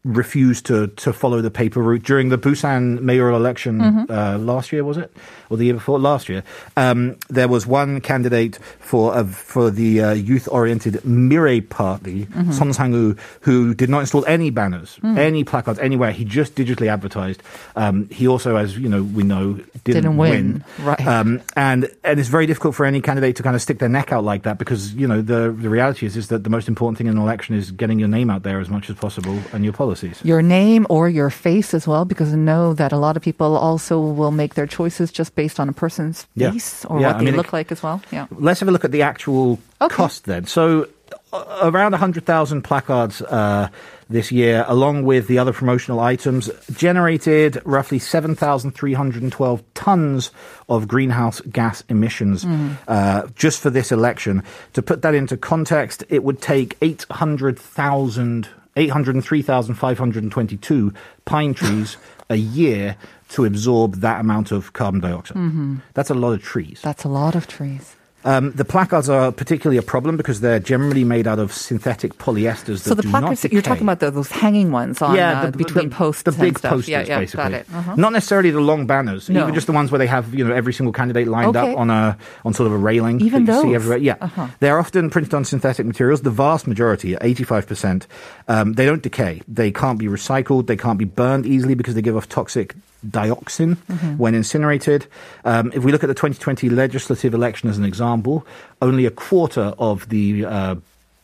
refuse 0.04 0.60
to 0.62 0.88
to 0.88 1.12
follow 1.12 1.40
the 1.40 1.50
paper 1.50 1.80
route 1.80 2.02
during 2.02 2.28
the 2.28 2.36
Busan 2.38 3.00
mayoral 3.00 3.36
election 3.36 3.78
Mm-hmm. 3.80 4.12
uh, 4.12 4.38
last 4.38 4.70
year 4.72 4.84
was 4.84 4.98
it 4.98 5.10
or 5.50 5.56
the 5.56 5.64
year 5.64 5.74
before 5.74 5.98
last 5.98 6.28
year 6.28 6.42
um, 6.76 7.16
there 7.28 7.48
was 7.48 7.66
one 7.66 8.00
candidate 8.02 8.58
for 8.80 9.24
for 9.24 9.70
the 9.70 10.02
uh, 10.02 10.12
youth 10.12 10.46
oriented 10.52 10.94
Mirae 11.04 11.60
party 11.68 12.26
Mm-hmm. 12.26 12.52
Son 12.52 12.72
Sang-woo 12.72 13.16
who 13.40 13.74
did 13.74 13.88
not 13.88 14.00
install 14.00 14.24
any 14.26 14.50
banners 14.50 14.98
Mm. 15.02 15.18
any 15.18 15.42
placards 15.44 15.78
anywhere 15.78 16.12
he 16.12 16.24
just 16.24 16.54
digitally 16.54 16.88
advertised 16.88 17.42
um, 17.74 18.08
he 18.10 18.28
also 18.28 18.56
as 18.56 18.76
you 18.76 18.88
know 18.88 19.02
we 19.02 19.22
know 19.22 19.54
didn't, 19.84 20.02
Didn't 20.02 20.16
win. 20.16 20.64
Right. 20.80 21.00
um, 21.06 21.40
and 21.56 21.90
and 22.04 22.20
it's 22.20 22.28
very 22.28 22.46
difficult 22.46 22.74
for 22.74 22.84
any 22.86 23.00
candidate 23.00 23.36
to 23.36 23.42
kind 23.42 23.56
of 23.56 23.62
stick 23.62 23.78
their 23.78 23.88
neck 23.88 24.12
out 24.12 24.24
like 24.24 24.42
that 24.44 24.58
because 24.58 24.94
you 24.94 25.06
know 25.08 25.20
the 25.22 25.50
the 25.50 25.68
reality 25.68 26.04
is 26.06 26.16
is 26.16 26.28
that 26.28 26.44
the 26.44 26.50
most 26.50 26.68
important 26.68 26.98
thing 26.98 27.06
in 27.06 27.16
an 27.16 27.22
election 27.22 27.54
is 27.56 27.70
getting 27.70 27.98
your 27.98 28.08
name 28.08 28.28
out 28.30 28.42
there 28.44 28.60
as 28.60 28.68
much 28.68 28.88
as 28.90 28.96
possible 28.96 29.38
and 29.52 29.64
your 29.64 29.72
policies 29.94 30.24
Your 30.24 30.42
name 30.42 30.86
or 30.90 31.08
your 31.08 31.30
face 31.30 31.74
as 31.74 31.86
well, 31.86 32.04
because 32.04 32.32
I 32.32 32.36
know 32.36 32.74
that 32.74 32.92
a 32.92 32.96
lot 32.96 33.16
of 33.16 33.22
people 33.22 33.56
also 33.56 33.98
will 34.00 34.30
make 34.32 34.54
their 34.54 34.66
choices 34.66 35.12
just 35.12 35.34
based 35.34 35.60
on 35.60 35.68
a 35.68 35.72
person's 35.72 36.26
Yeah. 36.34 36.50
face 36.50 36.84
or 36.86 37.00
Yeah, 37.00 37.06
what 37.08 37.16
I 37.16 37.18
they 37.18 37.24
mean, 37.26 37.36
look 37.36 37.48
it- 37.48 37.52
like 37.52 37.72
as 37.72 37.82
well. 37.82 38.00
Yeah. 38.12 38.26
let's 38.38 38.60
have 38.60 38.68
a 38.68 38.72
look 38.72 38.84
at 38.84 38.92
the 38.92 39.02
actual 39.02 39.58
Okay. 39.80 39.94
cost 39.94 40.24
then. 40.24 40.46
So, 40.46 40.86
uh, 41.32 41.44
around 41.62 41.92
100,000 41.94 42.62
placards 42.62 43.22
uh, 43.22 43.68
this 44.10 44.30
year, 44.32 44.64
along 44.68 45.04
with 45.04 45.26
the 45.28 45.38
other 45.38 45.52
promotional 45.52 46.00
items, 46.00 46.50
generated 46.76 47.60
roughly 47.64 47.98
7,312 47.98 49.62
tons 49.74 50.30
of 50.68 50.86
greenhouse 50.88 51.40
gas 51.50 51.82
emissions 51.88 52.46
uh, 52.88 53.22
just 53.34 53.60
for 53.60 53.70
this 53.70 53.90
election. 53.92 54.42
To 54.74 54.82
put 54.82 55.02
that 55.02 55.14
into 55.14 55.36
context, 55.36 56.04
it 56.08 56.22
would 56.24 56.40
take 56.40 56.76
800,000. 56.82 58.48
803,522 58.76 60.92
pine 61.24 61.54
trees 61.54 61.96
a 62.30 62.36
year 62.36 62.96
to 63.30 63.44
absorb 63.44 63.96
that 63.96 64.20
amount 64.20 64.52
of 64.52 64.72
carbon 64.72 65.00
dioxide. 65.00 65.36
Mm-hmm. 65.36 65.76
That's 65.94 66.10
a 66.10 66.14
lot 66.14 66.32
of 66.32 66.42
trees. 66.42 66.80
That's 66.82 67.04
a 67.04 67.08
lot 67.08 67.34
of 67.34 67.46
trees. 67.46 67.96
Um, 68.24 68.52
the 68.52 68.64
placards 68.64 69.08
are 69.10 69.30
particularly 69.32 69.76
a 69.76 69.82
problem 69.82 70.16
because 70.16 70.40
they're 70.40 70.58
generally 70.58 71.04
made 71.04 71.26
out 71.26 71.38
of 71.38 71.52
synthetic 71.52 72.14
polyesters 72.14 72.82
that 72.84 72.88
So 72.88 72.94
the 72.94 73.02
placards 73.02 73.44
you're 73.44 73.60
talking 73.60 73.82
about 73.82 74.00
the, 74.00 74.10
those 74.10 74.30
hanging 74.30 74.72
ones 74.72 75.02
on 75.02 75.18
uh, 75.18 75.50
the, 75.50 75.58
between 75.58 75.90
the, 75.90 75.94
posts 75.94 76.22
the 76.22 76.32
big 76.32 76.58
stuff. 76.58 76.70
posters, 76.72 76.88
yeah, 76.88 77.04
yeah, 77.06 77.18
basically. 77.20 77.56
Uh-huh. 77.56 77.94
Not 77.96 78.12
necessarily 78.12 78.50
the 78.50 78.60
long 78.60 78.86
banners, 78.86 79.28
No. 79.28 79.42
even 79.42 79.54
just 79.54 79.66
the 79.66 79.74
ones 79.74 79.90
where 79.90 79.98
they 79.98 80.06
have 80.06 80.34
you 80.34 80.42
know 80.42 80.54
every 80.54 80.72
single 80.72 80.92
candidate 80.92 81.28
lined 81.28 81.54
Okay. 81.54 81.72
up 81.72 81.78
on 81.78 81.90
a 81.90 82.16
on 82.46 82.54
sort 82.54 82.66
of 82.66 82.72
a 82.72 82.78
railing. 82.78 83.20
Even 83.20 83.44
that 83.44 83.52
you 83.56 83.60
see 83.60 83.66
those? 83.68 83.74
everywhere. 83.76 83.98
Yeah, 83.98 84.16
Uh-huh. 84.20 84.48
they're 84.60 84.78
often 84.78 85.10
printed 85.10 85.34
on 85.34 85.44
synthetic 85.44 85.84
materials. 85.84 86.22
The 86.22 86.30
vast 86.30 86.66
majority, 86.66 87.16
eighty 87.20 87.44
five 87.44 87.66
percent, 87.66 88.06
um, 88.48 88.72
they 88.72 88.86
don't 88.86 89.02
decay. 89.02 89.42
They 89.46 89.70
can't 89.70 89.98
be 89.98 90.06
recycled. 90.06 90.66
They 90.66 90.76
can't 90.78 90.98
be 90.98 91.04
burned 91.04 91.44
easily 91.44 91.74
because 91.74 91.94
they 91.94 92.02
give 92.02 92.16
off 92.16 92.28
toxic 92.28 92.74
dioxin 93.10 93.76
Mm-hmm. 93.76 94.16
when 94.16 94.34
incinerated. 94.34 95.06
Um, 95.44 95.72
if 95.74 95.84
we 95.84 95.92
look 95.92 96.02
at 96.02 96.08
the 96.08 96.14
2020 96.14 96.68
legislative 96.70 97.34
election 97.34 97.68
as 97.68 97.78
an 97.78 97.84
example, 97.84 98.46
only 98.80 99.06
a 99.06 99.10
quarter 99.10 99.74
of 99.78 100.08
the 100.08 100.44
uh, 100.44 100.74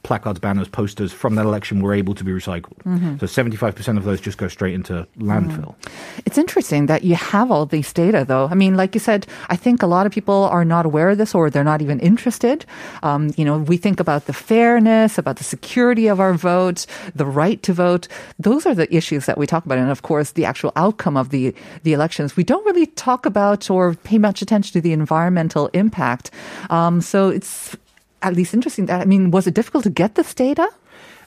placards, 0.02 0.38
banners, 0.38 0.68
posters 0.68 1.12
from 1.12 1.34
that 1.34 1.44
election 1.44 1.80
were 1.80 1.92
able 1.92 2.14
to 2.14 2.24
be 2.24 2.32
recycled. 2.32 2.78
Mm-hmm. 2.84 3.18
So 3.18 3.26
75% 3.26 3.98
of 3.98 4.04
those 4.04 4.20
just 4.20 4.38
go 4.38 4.48
straight 4.48 4.74
into 4.74 5.06
landfill. 5.18 5.74
It's 6.24 6.38
interesting 6.38 6.86
that 6.86 7.04
you 7.04 7.16
have 7.16 7.50
all 7.50 7.66
these 7.66 7.92
data, 7.92 8.24
though. 8.24 8.48
I 8.50 8.54
mean, 8.54 8.76
like 8.76 8.94
you 8.94 9.00
said, 9.00 9.26
I 9.48 9.56
think 9.56 9.82
a 9.82 9.86
lot 9.86 10.06
of 10.06 10.12
people 10.12 10.44
are 10.44 10.64
not 10.64 10.86
aware 10.86 11.10
of 11.10 11.18
this 11.18 11.34
or 11.34 11.50
they're 11.50 11.64
not 11.64 11.82
even 11.82 12.00
interested. 12.00 12.64
Um, 13.02 13.32
you 13.36 13.44
know, 13.44 13.58
we 13.58 13.76
think 13.76 14.00
about 14.00 14.26
the 14.26 14.32
fairness, 14.32 15.18
about 15.18 15.36
the 15.36 15.44
security 15.44 16.06
of 16.06 16.18
our 16.18 16.34
votes, 16.34 16.86
the 17.14 17.26
right 17.26 17.62
to 17.62 17.72
vote. 17.72 18.08
Those 18.38 18.64
are 18.64 18.74
the 18.74 18.92
issues 18.94 19.26
that 19.26 19.36
we 19.36 19.46
talk 19.46 19.66
about. 19.66 19.78
And 19.78 19.90
of 19.90 20.02
course, 20.02 20.32
the 20.32 20.46
actual 20.46 20.72
outcome 20.76 21.16
of 21.16 21.28
the, 21.28 21.54
the 21.82 21.92
elections. 21.92 22.36
We 22.36 22.44
don't 22.44 22.64
really 22.64 22.86
talk 22.86 23.26
about 23.26 23.70
or 23.70 23.94
pay 23.94 24.18
much 24.18 24.40
attention 24.40 24.72
to 24.72 24.80
the 24.80 24.92
environmental 24.92 25.68
impact. 25.74 26.30
Um, 26.70 27.00
so 27.00 27.28
it's 27.28 27.76
at 28.22 28.34
least 28.34 28.54
interesting 28.54 28.86
that, 28.86 29.00
I 29.00 29.04
mean, 29.04 29.30
was 29.30 29.46
it 29.46 29.54
difficult 29.54 29.84
to 29.84 29.90
get 29.90 30.14
this 30.14 30.34
data? 30.34 30.68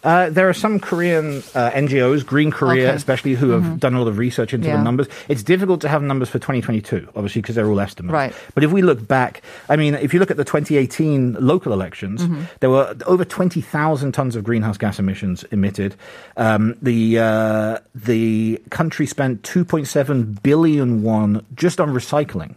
Uh, 0.03 0.29
there 0.29 0.49
are 0.49 0.53
some 0.53 0.79
Korean 0.79 1.37
uh, 1.55 1.71
NGOs, 1.71 2.25
Green 2.25 2.51
Korea 2.51 2.87
Okay. 2.89 2.95
especially, 2.95 3.35
who 3.35 3.51
have 3.51 3.79
done 3.79 3.93
a 3.93 3.99
lot 3.99 4.07
of 4.09 4.17
research 4.17 4.53
into 4.53 4.67
Yeah. 4.67 4.77
the 4.77 4.83
numbers. 4.83 5.07
It's 5.29 5.43
difficult 5.43 5.79
to 5.81 5.89
have 5.89 6.01
numbers 6.03 6.29
for 6.29 6.39
2022, 6.39 7.07
obviously, 7.15 7.41
because 7.41 7.55
they're 7.55 7.67
all 7.69 7.79
estimates. 7.79 8.11
Right. 8.13 8.33
But 8.53 8.63
if 8.65 8.71
we 8.71 8.81
look 8.81 9.07
back, 9.07 9.41
I 9.69 9.75
mean, 9.77 9.95
if 9.95 10.13
you 10.13 10.19
look 10.19 10.29
at 10.31 10.37
the 10.37 10.43
2018 10.43 11.37
local 11.39 11.71
elections, 11.71 12.27
there 12.59 12.69
were 12.69 12.95
over 13.05 13.23
20,000 13.23 14.11
tons 14.11 14.35
of 14.35 14.43
greenhouse 14.43 14.77
gas 14.77 14.99
emissions 14.99 15.43
emitted. 15.51 15.95
Um, 16.35 16.75
the 16.81 17.19
uh, 17.19 17.77
the 17.95 18.61
country 18.71 19.05
spent 19.07 19.41
2.7 19.43 20.41
billion 20.43 21.01
won 21.03 21.45
just 21.55 21.79
on 21.79 21.89
recycling 21.91 22.55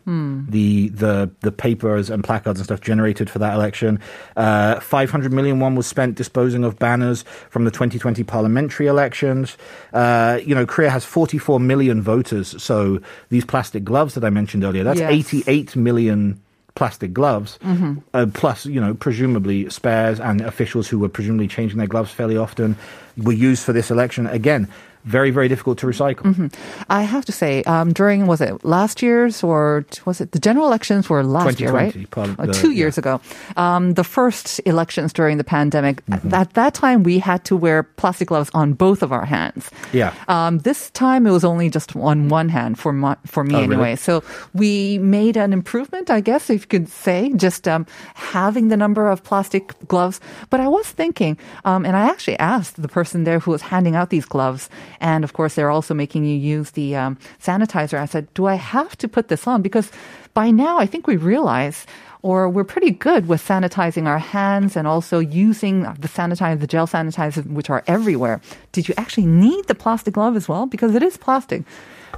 the 0.50 0.88
the 0.88 1.30
the 1.40 1.52
papers 1.52 2.10
and 2.10 2.24
placards 2.24 2.58
and 2.58 2.64
stuff 2.64 2.80
generated 2.80 3.30
for 3.30 3.38
that 3.38 3.54
election. 3.54 4.00
Uh, 4.36 4.80
500 4.80 5.32
million 5.32 5.60
won 5.60 5.74
was 5.76 5.86
spent 5.86 6.16
disposing 6.16 6.64
of 6.64 6.78
banners 6.78 7.24
from 7.50 7.64
the 7.64 7.70
2020 7.70 8.22
parliamentary 8.24 8.86
elections. 8.86 9.56
Uh, 9.92 10.38
you 10.44 10.54
know, 10.54 10.66
Korea 10.66 10.90
has 10.90 11.04
44 11.04 11.60
million 11.60 12.02
voters, 12.02 12.60
so 12.62 13.00
these 13.28 13.44
plastic 13.44 13.84
gloves 13.84 14.14
that 14.14 14.24
I 14.24 14.30
mentioned 14.30 14.64
earlier, 14.64 14.84
that's 14.84 15.00
Yes. 15.00 15.10
88 15.12 15.76
million 15.76 16.40
plastic 16.74 17.12
gloves, 17.14 17.58
Mm-hmm. 17.64 17.94
uh, 18.12 18.26
plus, 18.34 18.66
you 18.66 18.80
know, 18.80 18.92
presumably 18.94 19.68
spares 19.70 20.20
and 20.20 20.42
officials 20.42 20.88
who 20.88 20.98
were 20.98 21.08
presumably 21.08 21.48
changing 21.48 21.78
their 21.78 21.86
gloves 21.86 22.10
fairly 22.10 22.36
often 22.36 22.76
were 23.16 23.32
used 23.32 23.64
for 23.64 23.72
this 23.72 23.90
election. 23.90 24.26
Again, 24.26 24.68
very, 25.06 25.30
very 25.30 25.48
difficult 25.48 25.78
to 25.78 25.86
recycle. 25.86 26.26
Mm-hmm. 26.34 26.46
I 26.90 27.02
have 27.02 27.24
to 27.26 27.32
say, 27.32 27.62
um, 27.64 27.92
during 27.92 28.26
was 28.26 28.40
it 28.40 28.64
last 28.64 29.02
year's 29.02 29.42
or 29.42 29.86
was 30.04 30.20
it 30.20 30.32
the 30.32 30.38
general 30.38 30.66
elections 30.66 31.08
were 31.08 31.22
last 31.22 31.60
year, 31.60 31.70
right? 31.72 31.92
2020, 31.92 32.34
Uh, 32.38 32.46
the- 32.46 32.52
two 32.52 32.70
yeah. 32.72 32.78
years 32.82 32.98
ago, 32.98 33.20
um, 33.56 33.94
the 33.94 34.04
first 34.04 34.60
elections 34.66 35.12
during 35.12 35.38
the 35.38 35.44
pandemic. 35.44 36.04
Mm-hmm. 36.06 36.34
At 36.34 36.54
that 36.54 36.74
time, 36.74 37.02
we 37.04 37.18
had 37.20 37.44
to 37.44 37.56
wear 37.56 37.82
plastic 37.84 38.28
gloves 38.28 38.50
on 38.52 38.74
both 38.74 39.00
of 39.02 39.12
our 39.12 39.24
hands. 39.24 39.70
Yeah. 39.92 40.12
Um, 40.28 40.58
this 40.58 40.90
time, 40.90 41.26
it 41.26 41.30
was 41.30 41.44
only 41.44 41.70
just 41.70 41.94
on 41.96 42.28
one 42.28 42.48
hand 42.48 42.78
for 42.78 42.92
my, 42.92 43.16
for 43.26 43.44
me 43.44 43.54
Oh, 43.54 43.60
really? 43.62 43.74
anyway. 43.74 43.96
So 43.96 44.22
we 44.54 44.98
made 44.98 45.36
an 45.36 45.52
improvement, 45.52 46.10
I 46.10 46.20
guess, 46.20 46.50
if 46.50 46.62
you 46.62 46.66
could 46.66 46.88
say, 46.88 47.32
just 47.36 47.68
um, 47.68 47.86
having 48.14 48.68
the 48.68 48.76
number 48.76 49.06
of 49.08 49.22
plastic 49.22 49.72
gloves. 49.88 50.20
But 50.50 50.58
I 50.60 50.68
was 50.68 50.86
thinking, 50.86 51.38
um, 51.64 51.84
and 51.86 51.94
I 51.96 52.10
actually 52.10 52.38
asked 52.38 52.82
the 52.82 52.88
person 52.88 53.24
there 53.24 53.38
who 53.38 53.52
was 53.52 53.62
handing 53.62 53.94
out 53.96 54.10
these 54.10 54.26
gloves, 54.26 54.68
and 55.00 55.24
of 55.24 55.32
course, 55.32 55.54
they're 55.54 55.70
also 55.70 55.94
making 55.94 56.24
you 56.24 56.36
use 56.36 56.72
the 56.72 56.96
um, 56.96 57.18
sanitizer. 57.42 57.98
I 57.98 58.06
said, 58.06 58.32
Do 58.34 58.46
I 58.46 58.54
have 58.54 58.96
to 58.98 59.08
put 59.08 59.28
this 59.28 59.46
on? 59.46 59.62
Because 59.62 59.90
by 60.34 60.50
now, 60.50 60.78
I 60.78 60.86
think 60.86 61.06
we 61.06 61.16
realize. 61.16 61.86
Or 62.22 62.48
we're 62.48 62.64
pretty 62.64 62.90
good 62.90 63.28
with 63.28 63.40
sanitizing 63.46 64.08
our 64.08 64.18
hands 64.18 64.74
and 64.74 64.88
also 64.88 65.20
using 65.20 65.82
the 65.82 66.08
sanitizer, 66.08 66.58
the 66.58 66.66
gel 66.66 66.88
sanitizers, 66.88 67.46
which 67.46 67.70
are 67.70 67.84
everywhere. 67.86 68.40
Did 68.72 68.88
you 68.88 68.94
actually 68.96 69.26
need 69.26 69.66
the 69.66 69.76
plastic 69.76 70.14
glove 70.14 70.34
as 70.34 70.48
well? 70.48 70.66
Because 70.66 70.96
it 70.96 71.04
is 71.04 71.16
plastic. 71.16 71.62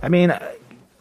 I 0.02 0.08
mean, 0.08 0.32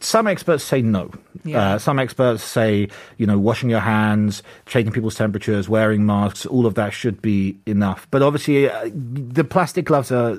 some 0.00 0.26
experts 0.26 0.64
say 0.64 0.82
no. 0.82 1.10
Yeah. 1.44 1.74
Uh, 1.74 1.78
some 1.78 1.98
experts 1.98 2.44
say, 2.44 2.88
you 3.16 3.26
know, 3.26 3.38
washing 3.38 3.70
your 3.70 3.80
hands, 3.80 4.42
checking 4.66 4.92
people's 4.92 5.14
temperatures, 5.14 5.68
wearing 5.68 6.06
masks, 6.06 6.46
all 6.46 6.66
of 6.66 6.74
that 6.74 6.92
should 6.92 7.22
be 7.22 7.58
enough. 7.66 8.06
But 8.10 8.22
obviously, 8.22 8.70
uh, 8.70 8.90
the 8.92 9.44
plastic 9.44 9.86
gloves 9.86 10.12
are 10.12 10.38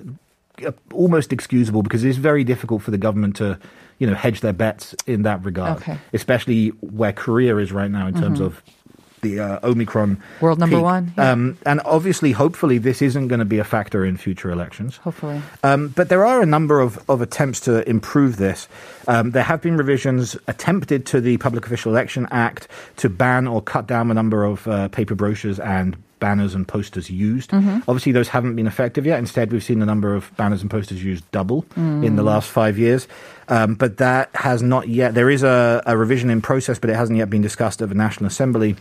almost 0.93 1.33
excusable 1.33 1.83
because 1.83 2.03
it's 2.03 2.17
very 2.17 2.43
difficult 2.43 2.81
for 2.81 2.91
the 2.91 2.97
government 2.97 3.35
to, 3.37 3.59
you 3.97 4.07
know, 4.07 4.13
hedge 4.13 4.41
their 4.41 4.53
bets 4.53 4.95
in 5.05 5.23
that 5.23 5.43
regard. 5.43 5.81
Okay. 5.81 5.97
Especially 6.13 6.69
where 6.81 7.13
Korea 7.13 7.57
is 7.57 7.71
right 7.71 7.91
now 7.91 8.07
in 8.07 8.13
terms 8.13 8.39
of 8.39 8.61
the 9.21 9.39
uh, 9.39 9.59
Omicron 9.63 10.21
World 10.41 10.59
number 10.59 10.77
peak. 10.77 10.83
one, 10.83 11.13
yeah. 11.17 11.31
Um, 11.31 11.57
and 11.65 11.81
obviously, 11.85 12.31
hopefully, 12.31 12.77
this 12.77 13.01
isn't 13.01 13.27
going 13.27 13.39
to 13.39 13.45
be 13.45 13.59
a 13.59 13.63
factor 13.63 14.05
in 14.05 14.17
future 14.17 14.49
elections. 14.49 14.97
Hopefully. 14.97 15.41
Um, 15.63 15.89
but 15.89 16.09
there 16.09 16.25
are 16.25 16.41
a 16.41 16.45
number 16.45 16.79
of, 16.79 16.99
of 17.09 17.21
attempts 17.21 17.59
to 17.61 17.87
improve 17.89 18.37
this. 18.37 18.67
Um, 19.07 19.31
there 19.31 19.43
have 19.43 19.61
been 19.61 19.77
revisions 19.77 20.37
attempted 20.47 21.05
to 21.07 21.21
the 21.21 21.37
Public 21.37 21.65
Official 21.65 21.91
Election 21.91 22.27
Act 22.31 22.67
to 22.97 23.09
ban 23.09 23.47
or 23.47 23.61
cut 23.61 23.87
down 23.87 24.07
the 24.07 24.13
number 24.13 24.43
of 24.43 24.67
uh, 24.67 24.87
paper 24.89 25.15
brochures 25.15 25.59
and 25.59 25.97
banners 26.19 26.53
and 26.55 26.67
posters 26.67 27.09
used. 27.09 27.53
Obviously, 27.53 28.11
those 28.11 28.27
haven't 28.27 28.55
been 28.55 28.67
effective 28.67 29.05
yet. 29.05 29.19
Instead, 29.19 29.51
we've 29.51 29.63
seen 29.63 29.79
the 29.79 29.85
number 29.85 30.13
of 30.13 30.35
banners 30.37 30.61
and 30.61 30.69
posters 30.69 31.03
used 31.03 31.29
double 31.31 31.65
in 32.03 32.15
the 32.15 32.23
last 32.23 32.49
five 32.49 32.77
years. 32.77 33.07
Um, 33.47 33.75
but 33.75 33.97
that 33.97 34.29
has 34.35 34.61
not 34.61 34.87
yet, 34.87 35.15
there 35.15 35.29
is 35.29 35.43
a, 35.43 35.81
a 35.85 35.97
revision 35.97 36.29
in 36.29 36.41
process, 36.41 36.77
but 36.77 36.89
it 36.89 36.95
hasn't 36.95 37.17
yet 37.17 37.29
been 37.29 37.41
discussed 37.41 37.81
at 37.81 37.89
the 37.89 37.95
National 37.95 38.27
Assembly. 38.27 38.75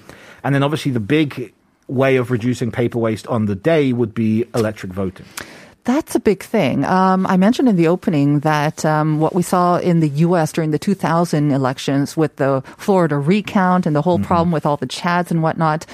And 0.44 0.54
then 0.54 0.62
obviously, 0.62 0.92
the 0.92 1.00
big 1.00 1.52
way 1.86 2.16
of 2.16 2.30
reducing 2.30 2.70
paper 2.70 2.98
waste 2.98 3.26
on 3.28 3.46
the 3.46 3.54
day 3.54 3.92
would 3.92 4.14
be 4.14 4.44
electric 4.54 4.92
voting. 4.92 5.26
That's 5.84 6.14
a 6.14 6.20
big 6.20 6.42
thing. 6.42 6.84
Um, 6.84 7.26
I 7.26 7.38
mentioned 7.38 7.66
in 7.66 7.76
the 7.76 7.88
opening 7.88 8.40
that 8.40 8.84
um, 8.84 9.20
what 9.20 9.34
we 9.34 9.40
saw 9.40 9.78
in 9.78 10.00
the 10.00 10.08
U.S. 10.26 10.52
during 10.52 10.70
the 10.70 10.78
2000 10.78 11.50
elections 11.50 12.14
with 12.14 12.36
the 12.36 12.62
Florida 12.76 13.16
recount 13.16 13.86
and 13.86 13.96
the 13.96 14.02
whole 14.02 14.18
problem 14.18 14.52
with 14.52 14.66
all 14.66 14.76
the 14.76 14.86
chads 14.86 15.30
and 15.30 15.42
whatnot, 15.42 15.86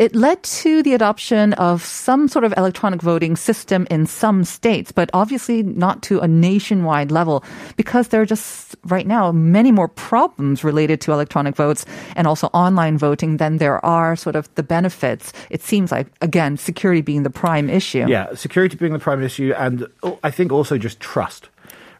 it 0.00 0.16
led 0.16 0.42
to 0.42 0.82
the 0.82 0.94
adoption 0.94 1.52
of 1.54 1.84
some 1.84 2.26
sort 2.26 2.42
of 2.42 2.54
electronic 2.56 3.02
voting 3.02 3.36
system 3.36 3.86
in 3.90 4.06
some 4.06 4.44
states, 4.44 4.90
but 4.92 5.10
obviously 5.12 5.62
not 5.62 6.02
to 6.04 6.20
a 6.20 6.26
nationwide 6.26 7.12
level 7.12 7.44
because 7.76 8.08
there 8.08 8.22
are 8.22 8.26
just 8.26 8.74
right 8.86 9.06
now 9.06 9.30
many 9.30 9.70
more 9.70 9.88
problems 9.88 10.64
related 10.64 11.02
to 11.02 11.12
electronic 11.12 11.54
votes 11.54 11.84
and 12.16 12.26
also 12.26 12.46
online 12.54 12.96
voting 12.96 13.36
than 13.36 13.58
there 13.58 13.84
are 13.84 14.16
sort 14.16 14.36
of 14.36 14.48
the 14.54 14.62
benefits. 14.62 15.34
It 15.50 15.60
seems 15.60 15.92
like, 15.92 16.06
again, 16.22 16.56
security 16.56 17.02
being 17.02 17.22
the 17.22 17.28
prime 17.28 17.68
issue. 17.68 18.06
Yeah, 18.08 18.32
security 18.34 18.78
being 18.78 18.94
the 18.94 18.98
prime 18.98 19.22
issue, 19.22 19.52
and 19.54 19.86
oh, 20.02 20.18
I 20.24 20.30
think 20.30 20.50
also 20.50 20.78
just 20.78 20.98
trust. 21.00 21.50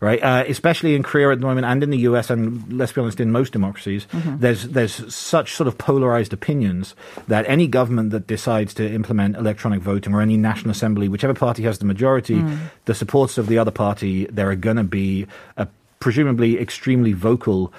Right, 0.02 0.22
uh, 0.22 0.44
especially 0.48 0.94
in 0.94 1.02
Korea 1.02 1.30
at 1.30 1.40
the 1.40 1.46
moment, 1.46 1.66
and 1.66 1.82
in 1.82 1.90
the 1.90 1.98
US, 1.98 2.30
and 2.30 2.72
let's 2.72 2.90
be 2.90 3.02
honest, 3.02 3.20
in 3.20 3.30
most 3.30 3.52
democracies, 3.52 4.06
there's 4.38 4.64
there's 4.68 5.14
such 5.14 5.52
sort 5.52 5.68
of 5.68 5.76
polarized 5.76 6.32
opinions 6.32 6.94
that 7.28 7.44
any 7.46 7.66
government 7.66 8.08
that 8.12 8.26
decides 8.26 8.72
to 8.74 8.90
implement 8.90 9.36
electronic 9.36 9.82
voting 9.82 10.14
or 10.14 10.22
any 10.22 10.38
national 10.38 10.70
assembly, 10.70 11.06
whichever 11.06 11.34
party 11.34 11.64
has 11.64 11.80
the 11.80 11.84
majority, 11.84 12.42
the 12.86 12.94
supporters 12.94 13.36
of 13.36 13.46
the 13.48 13.58
other 13.58 13.70
party, 13.70 14.24
there 14.26 14.48
are 14.48 14.56
going 14.56 14.78
to 14.78 14.84
be 14.84 15.26
a 15.58 15.68
presumably 16.00 16.58
extremely 16.58 17.12
vocal 17.12 17.72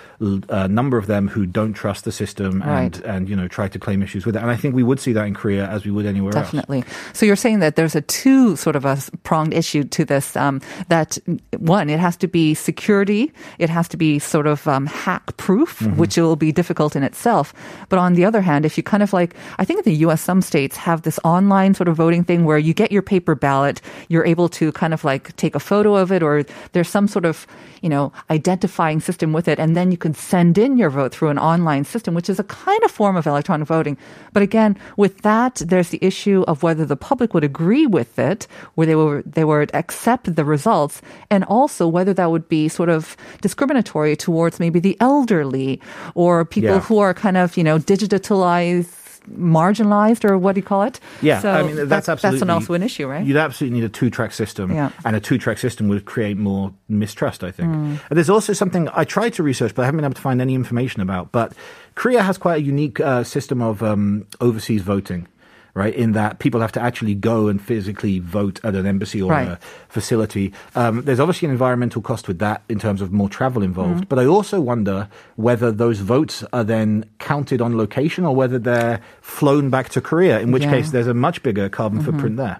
uh, 0.50 0.68
number 0.68 0.98
of 0.98 1.08
them 1.08 1.28
who 1.28 1.46
don't 1.46 1.74
trust 1.74 2.06
the 2.06 2.12
system 2.12 2.62
and 2.62 2.72
Right. 2.72 3.02
and 3.06 3.28
you 3.28 3.36
know 3.36 3.48
try 3.48 3.68
to 3.68 3.80
claim 3.80 4.02
issues 4.04 4.26
with 4.26 4.36
it. 4.36 4.42
And 4.42 4.52
I 4.52 4.56
think 4.56 4.76
we 4.76 4.84
would 4.84 5.00
see 5.00 5.12
that 5.14 5.26
in 5.26 5.34
Korea 5.34 5.68
as 5.68 5.84
we 5.86 5.92
would 5.92 6.06
anywhere 6.06 6.36
else. 6.38 6.46
Definitely. 6.48 6.84
So 7.14 7.26
you're 7.26 7.36
saying 7.36 7.60
that 7.60 7.76
there's 7.76 7.96
a 7.96 8.02
two 8.02 8.56
sort 8.56 8.76
of 8.76 8.86
a 8.86 8.98
pronged 9.24 9.54
issue 9.54 9.84
to 9.86 10.06
this. 10.06 10.36
Um, 10.38 10.62
that 10.90 11.18
one, 11.58 11.90
it 11.90 12.00
has 12.00 12.16
to 12.18 12.28
be 12.28 12.54
security. 12.54 13.34
It 13.58 13.70
has 13.70 13.88
to 13.90 13.98
be 13.98 14.20
sort 14.20 14.46
of 14.48 14.68
um, 14.68 14.86
hack 14.86 15.36
proof, 15.38 15.80
Mm-hmm. 15.82 15.98
which 15.98 16.16
will 16.18 16.36
be 16.36 16.52
difficult 16.52 16.96
in 16.96 17.02
itself. 17.04 17.54
But 17.90 17.98
on 17.98 18.14
the 18.14 18.24
other 18.26 18.42
hand, 18.42 18.66
if 18.66 18.78
you 18.78 18.84
kind 18.84 19.02
of 19.02 19.14
like, 19.14 19.34
I 19.58 19.66
think 19.66 19.80
in 19.80 19.92
the 19.92 19.98
U.S. 20.06 20.22
some 20.22 20.42
states 20.42 20.78
have 20.78 21.02
this 21.02 21.18
online 21.24 21.74
sort 21.74 21.88
of 21.88 21.96
voting 21.98 22.24
thing 22.24 22.46
where 22.46 22.58
you 22.60 22.74
get 22.74 22.92
your 22.92 23.02
paper 23.02 23.34
ballot, 23.36 23.82
you're 24.10 24.26
able 24.26 24.48
to 24.50 24.72
kind 24.74 24.94
of 24.94 25.04
like 25.04 25.36
take 25.38 25.56
a 25.56 25.60
photo 25.60 25.96
of 25.96 26.12
it, 26.12 26.22
or 26.22 26.44
there's 26.74 26.90
some 26.90 27.08
sort 27.08 27.26
of 27.26 27.48
you 27.82 27.90
know 27.90 28.11
identifying 28.30 29.00
system 29.00 29.34
with 29.34 29.48
it. 29.48 29.60
And 29.60 29.76
then 29.76 29.92
you 29.92 29.98
can 29.98 30.14
send 30.14 30.58
in 30.58 30.78
your 30.78 30.90
vote 30.90 31.14
through 31.14 31.30
an 31.30 31.40
online 31.40 31.84
system, 31.86 32.14
which 32.14 32.30
is 32.30 32.40
a 32.40 32.44
kind 32.44 32.82
of 32.84 32.92
form 32.92 33.16
of 33.16 33.28
electronic 33.28 33.68
voting. 33.68 33.98
But 34.34 34.44
again, 34.44 34.78
with 34.98 35.22
that, 35.22 35.56
there's 35.66 35.90
the 35.90 36.00
issue 36.02 36.44
of 36.48 36.64
whether 36.64 36.86
the 36.86 36.96
public 36.96 37.34
would 37.34 37.44
agree 37.44 37.86
with 37.88 38.18
it, 38.20 38.48
where 38.76 38.88
they 38.88 38.96
would, 38.96 39.32
they 39.32 39.44
would 39.44 39.74
accept 39.74 40.36
the 40.36 40.46
results, 40.46 41.02
and 41.30 41.44
also 41.46 41.88
whether 41.88 42.14
that 42.14 42.32
would 42.32 42.48
be 42.50 42.68
sort 42.70 42.90
of 42.90 43.18
discriminatory 43.42 44.16
towards 44.16 44.60
maybe 44.60 44.80
the 44.80 44.98
elderly 45.00 45.80
or 46.16 46.46
people 46.46 46.76
Yeah. 46.76 46.80
who 46.82 47.00
are 47.00 47.14
kind 47.14 47.38
of, 47.38 47.58
you 47.58 47.64
know, 47.64 47.78
digitalized 47.80 49.01
marginalized 49.30 50.26
or 50.30 50.38
what 50.38 50.56
do 50.56 50.60
you 50.60 50.64
call 50.66 50.84
it? 50.84 51.00
Yeah, 51.22 51.40
so 51.40 51.52
I 51.52 51.64
mean 51.64 51.76
that's 51.76 52.08
that- 52.08 52.14
absolutely 52.14 52.40
that's 52.40 52.50
also 52.52 52.74
an 52.74 52.84
issue, 52.84 53.08
right? 53.08 53.26
You'd 53.26 53.38
absolutely 53.38 53.80
need 53.80 53.86
a 53.86 53.90
two-track 53.90 54.32
system, 54.34 54.74
Yeah. 54.74 54.92
and 55.06 55.16
a 55.16 55.20
two-track 55.20 55.58
system 55.58 55.88
would 55.90 56.06
create 56.06 56.38
more 56.38 56.74
mistrust. 56.90 57.44
I 57.44 57.52
think. 57.52 57.70
Mm. 57.72 58.00
And 58.10 58.18
there's 58.18 58.30
also 58.30 58.54
something 58.54 58.90
I 58.94 59.04
tried 59.04 59.34
to 59.34 59.44
research, 59.44 59.76
but 59.76 59.84
I 59.84 59.86
haven't 59.86 59.98
been 59.98 60.06
able 60.06 60.16
to 60.16 60.22
find 60.22 60.42
any 60.42 60.56
information 60.56 61.02
about. 61.02 61.32
But 61.32 61.54
Korea 61.96 62.24
has 62.24 62.38
quite 62.38 62.56
a 62.62 62.62
unique 62.62 63.00
uh, 63.00 63.24
system 63.24 63.62
of 63.62 63.82
um, 63.84 64.26
overseas 64.40 64.82
voting. 64.82 65.28
Right, 65.74 65.94
in 65.96 66.12
that 66.12 66.40
people 66.40 66.60
have 66.60 66.74
to 66.74 66.82
actually 66.82 67.16
go 67.16 67.48
and 67.48 67.62
physically 67.62 68.20
vote 68.20 68.60
at 68.64 68.76
an 68.76 68.86
embassy 68.86 69.22
or 69.22 69.32
Right. 69.32 69.48
a 69.48 69.60
facility. 69.88 70.52
Um, 70.76 71.04
there's 71.04 71.20
obviously 71.20 71.46
an 71.46 71.52
environmental 71.54 72.02
cost 72.02 72.28
with 72.28 72.40
that 72.40 72.62
in 72.68 72.78
terms 72.78 73.02
of 73.02 73.14
more 73.14 73.30
travel 73.30 73.64
involved. 73.64 73.92
Mm-hmm. 74.02 74.10
But 74.10 74.20
I 74.20 74.26
also 74.26 74.60
wonder 74.60 75.08
whether 75.38 75.72
those 75.72 76.00
votes 76.00 76.44
are 76.52 76.66
then 76.66 77.06
counted 77.20 77.62
on 77.62 77.78
location 77.78 78.26
or 78.26 78.36
whether 78.36 78.60
they're 78.60 79.00
flown 79.22 79.70
back 79.70 79.88
to 79.90 80.02
Korea, 80.02 80.40
in 80.42 80.52
which 80.52 80.64
Yeah. 80.64 80.72
case 80.72 80.92
there's 80.92 81.08
a 81.08 81.14
much 81.14 81.42
bigger 81.42 81.70
carbon 81.70 82.00
Mhm. 82.00 82.06
footprint 82.06 82.36
there. 82.38 82.58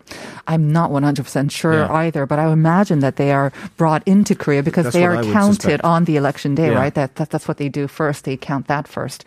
I'm 0.48 0.72
not 0.72 0.90
100% 0.92 1.52
sure 1.52 1.74
Yeah. 1.80 1.92
either, 1.94 2.26
but 2.26 2.40
I 2.40 2.46
would 2.48 2.54
imagine 2.54 3.00
that 3.00 3.16
they 3.18 3.32
are 3.32 3.52
brought 3.78 4.04
into 4.06 4.36
Korea 4.36 4.64
because 4.64 4.86
That's 4.86 4.96
they 4.96 5.06
are 5.06 5.22
counted 5.24 5.62
suspect. 5.62 5.84
on 5.84 6.06
the 6.06 6.16
election 6.18 6.56
day, 6.56 6.72
Yeah. 6.72 6.80
right? 6.80 6.94
That, 6.94 7.16
that 7.16 7.30
That's 7.30 7.48
what 7.48 7.58
they 7.58 7.70
do 7.70 7.88
first. 7.88 8.24
They 8.26 8.38
count 8.38 8.68
that 8.68 8.88
first. 8.88 9.24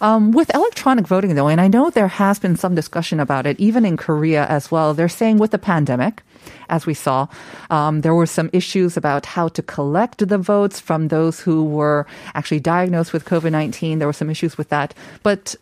Um, 0.00 0.30
with 0.32 0.54
electronic 0.54 1.06
voting, 1.06 1.34
though, 1.34 1.48
and 1.48 1.60
I 1.60 1.68
know 1.68 1.90
there 1.90 2.08
has 2.08 2.38
been 2.38 2.56
some 2.56 2.74
discussion 2.74 3.18
about 3.26 3.46
it, 3.50 3.58
even 3.58 3.82
in 3.84 3.96
Korea 3.96 4.46
as 4.46 4.70
well, 4.70 4.94
they're 4.94 5.18
saying 5.20 5.38
with 5.42 5.50
the 5.50 5.58
pandemic, 5.58 6.22
as 6.68 6.86
we 6.86 6.94
saw, 6.94 7.26
um, 7.70 8.00
there 8.02 8.14
were 8.14 8.30
some 8.38 8.50
issues 8.52 8.96
about 8.96 9.26
how 9.26 9.48
to 9.48 9.62
collect 9.62 10.18
the 10.22 10.38
votes 10.38 10.78
from 10.78 11.08
those 11.08 11.42
who 11.44 11.64
were 11.64 12.06
actually 12.38 12.60
diagnosed 12.60 13.12
with 13.12 13.24
COVID 13.24 13.50
19. 13.50 13.98
There 13.98 14.08
were 14.08 14.20
some 14.22 14.30
issues 14.30 14.54
with 14.58 14.68
that. 14.70 14.94
But 15.22 15.56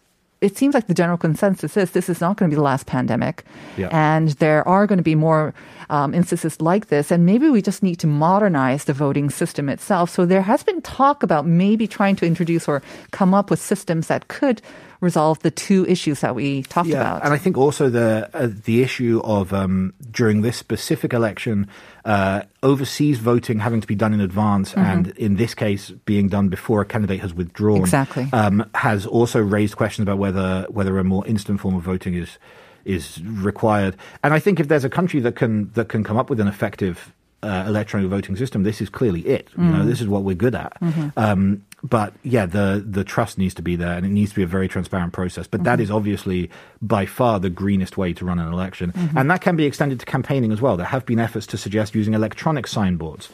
it 0.44 0.58
seems 0.58 0.74
like 0.74 0.88
the 0.88 0.94
general 0.94 1.16
consensus 1.16 1.76
is 1.76 1.92
this 1.92 2.08
is 2.12 2.20
not 2.20 2.36
going 2.36 2.50
to 2.50 2.54
be 2.54 2.56
the 2.56 2.68
last 2.72 2.84
pandemic. 2.86 3.44
Yeah. 3.78 3.88
And 3.90 4.36
there 4.44 4.66
are 4.68 4.86
going 4.86 4.98
to 4.98 5.10
be 5.12 5.14
more 5.14 5.54
um, 5.88 6.12
instances 6.12 6.60
like 6.60 6.88
this. 6.88 7.10
And 7.10 7.24
maybe 7.24 7.48
we 7.48 7.62
just 7.62 7.82
need 7.82 7.96
to 8.00 8.06
modernize 8.06 8.84
the 8.84 8.92
voting 8.92 9.30
system 9.30 9.68
itself. 9.68 10.10
So 10.10 10.26
there 10.26 10.42
has 10.42 10.62
been 10.62 10.82
talk 10.82 11.22
about 11.22 11.46
maybe 11.46 11.86
trying 11.86 12.16
to 12.16 12.26
introduce 12.26 12.68
or 12.68 12.82
come 13.10 13.32
up 13.32 13.48
with 13.48 13.60
systems 13.60 14.08
that 14.08 14.28
could 14.28 14.60
resolve 15.04 15.38
the 15.40 15.50
two 15.50 15.86
issues 15.86 16.20
that 16.20 16.34
we 16.34 16.62
talked 16.64 16.88
about. 16.90 17.24
and 17.24 17.32
I 17.32 17.38
think 17.38 17.56
also 17.56 17.88
the 17.90 18.28
uh, 18.34 18.48
the 18.64 18.82
issue 18.82 19.20
of 19.24 19.52
um, 19.52 19.92
during 20.10 20.42
this 20.42 20.56
specific 20.56 21.12
election, 21.12 21.68
uh, 22.04 22.42
overseas 22.62 23.18
voting 23.18 23.60
having 23.60 23.80
to 23.80 23.86
be 23.86 23.94
done 23.94 24.12
in 24.14 24.20
advance, 24.20 24.72
Mhm. 24.74 24.82
and 24.92 25.08
in 25.16 25.36
this 25.36 25.54
case 25.54 25.90
being 26.04 26.28
done 26.28 26.48
before 26.48 26.80
a 26.80 26.84
candidate 26.84 27.20
has 27.20 27.32
withdrawn, 27.34 27.80
Exactly. 27.80 28.28
um, 28.32 28.64
has 28.74 29.06
also 29.06 29.40
raised 29.40 29.76
questions 29.76 30.02
about 30.04 30.18
whether 30.18 30.66
whether 30.70 30.98
a 30.98 31.04
more 31.04 31.24
instant 31.26 31.60
form 31.60 31.74
of 31.76 31.82
voting 31.82 32.14
is 32.14 32.38
is 32.84 33.22
required. 33.24 33.96
And 34.22 34.34
I 34.34 34.38
think 34.38 34.60
if 34.60 34.68
there's 34.68 34.84
a 34.84 34.90
country 34.90 35.20
that 35.20 35.36
can 35.36 35.70
that 35.74 35.88
can 35.88 36.04
come 36.04 36.18
up 36.18 36.28
with 36.28 36.38
an 36.40 36.48
effective 36.48 37.13
uh, 37.44 37.64
electronic 37.68 38.08
voting 38.10 38.36
system, 38.36 38.62
this 38.62 38.80
is 38.80 38.88
clearly 38.88 39.20
it. 39.20 39.48
You 39.56 39.64
know, 39.64 39.82
Mm. 39.82 39.86
this 39.86 40.00
is 40.00 40.08
what 40.08 40.22
we're 40.24 40.34
good 40.34 40.54
at. 40.54 40.72
Mhm. 40.80 41.12
Um, 41.16 41.62
but 41.82 42.14
yeah, 42.22 42.46
the 42.46 42.82
the 42.84 43.04
trust 43.04 43.36
needs 43.38 43.54
to 43.54 43.62
be 43.62 43.76
there, 43.76 43.94
and 43.96 44.06
it 44.06 44.08
needs 44.08 44.30
to 44.30 44.36
be 44.36 44.42
a 44.42 44.46
very 44.46 44.68
transparent 44.68 45.12
process. 45.12 45.46
But 45.46 45.64
that 45.64 45.78
Mhm. 45.78 45.82
is 45.82 45.90
obviously 45.90 46.50
by 46.80 47.04
far 47.06 47.38
the 47.40 47.50
greenest 47.50 47.96
way 47.98 48.12
to 48.14 48.24
run 48.24 48.38
an 48.38 48.50
election, 48.52 48.92
Mhm. 48.92 49.10
and 49.16 49.30
that 49.30 49.40
can 49.42 49.56
be 49.56 49.64
extended 49.66 50.00
to 50.00 50.06
campaigning 50.06 50.50
as 50.52 50.60
well. 50.62 50.76
There 50.76 50.86
have 50.86 51.04
been 51.04 51.18
efforts 51.20 51.46
to 51.48 51.56
suggest 51.58 51.94
using 51.94 52.14
electronic 52.14 52.66
signboards. 52.66 53.28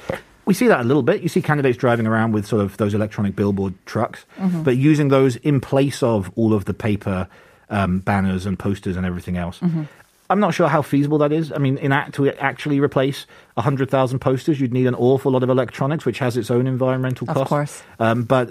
We 0.46 0.54
see 0.54 0.66
that 0.66 0.80
a 0.80 0.84
little 0.84 1.02
bit. 1.04 1.22
You 1.22 1.28
see 1.28 1.42
candidates 1.42 1.78
driving 1.78 2.06
around 2.08 2.32
with 2.32 2.44
sort 2.46 2.62
of 2.62 2.76
those 2.78 2.92
electronic 2.94 3.36
billboard 3.36 3.74
trucks, 3.86 4.24
Mhm. 4.40 4.64
but 4.64 4.76
using 4.76 5.08
those 5.08 5.36
in 5.36 5.60
place 5.60 6.02
of 6.02 6.30
all 6.34 6.52
of 6.52 6.64
the 6.64 6.74
paper 6.74 7.28
um, 7.72 8.00
banners 8.00 8.46
and 8.46 8.58
posters 8.58 8.96
and 8.96 9.06
everything 9.06 9.36
else. 9.36 9.60
Mhm. 9.60 9.86
I'm 10.30 10.40
not 10.40 10.54
sure 10.54 10.68
how 10.68 10.80
feasible 10.80 11.18
that 11.18 11.32
is. 11.32 11.52
I 11.52 11.58
mean, 11.58 11.76
in 11.78 11.90
act 11.92 12.14
to 12.14 12.28
actually 12.38 12.78
replace 12.80 13.26
100,000 13.54 14.20
posters, 14.20 14.60
you'd 14.60 14.72
need 14.72 14.86
an 14.86 14.94
awful 14.94 15.32
lot 15.32 15.42
of 15.42 15.50
electronics, 15.50 16.06
which 16.06 16.20
has 16.20 16.36
its 16.36 16.50
own 16.52 16.68
environmental 16.68 17.26
cost. 17.26 17.40
Of 17.40 17.48
course. 17.48 17.82
Um, 17.98 18.22
but 18.22 18.48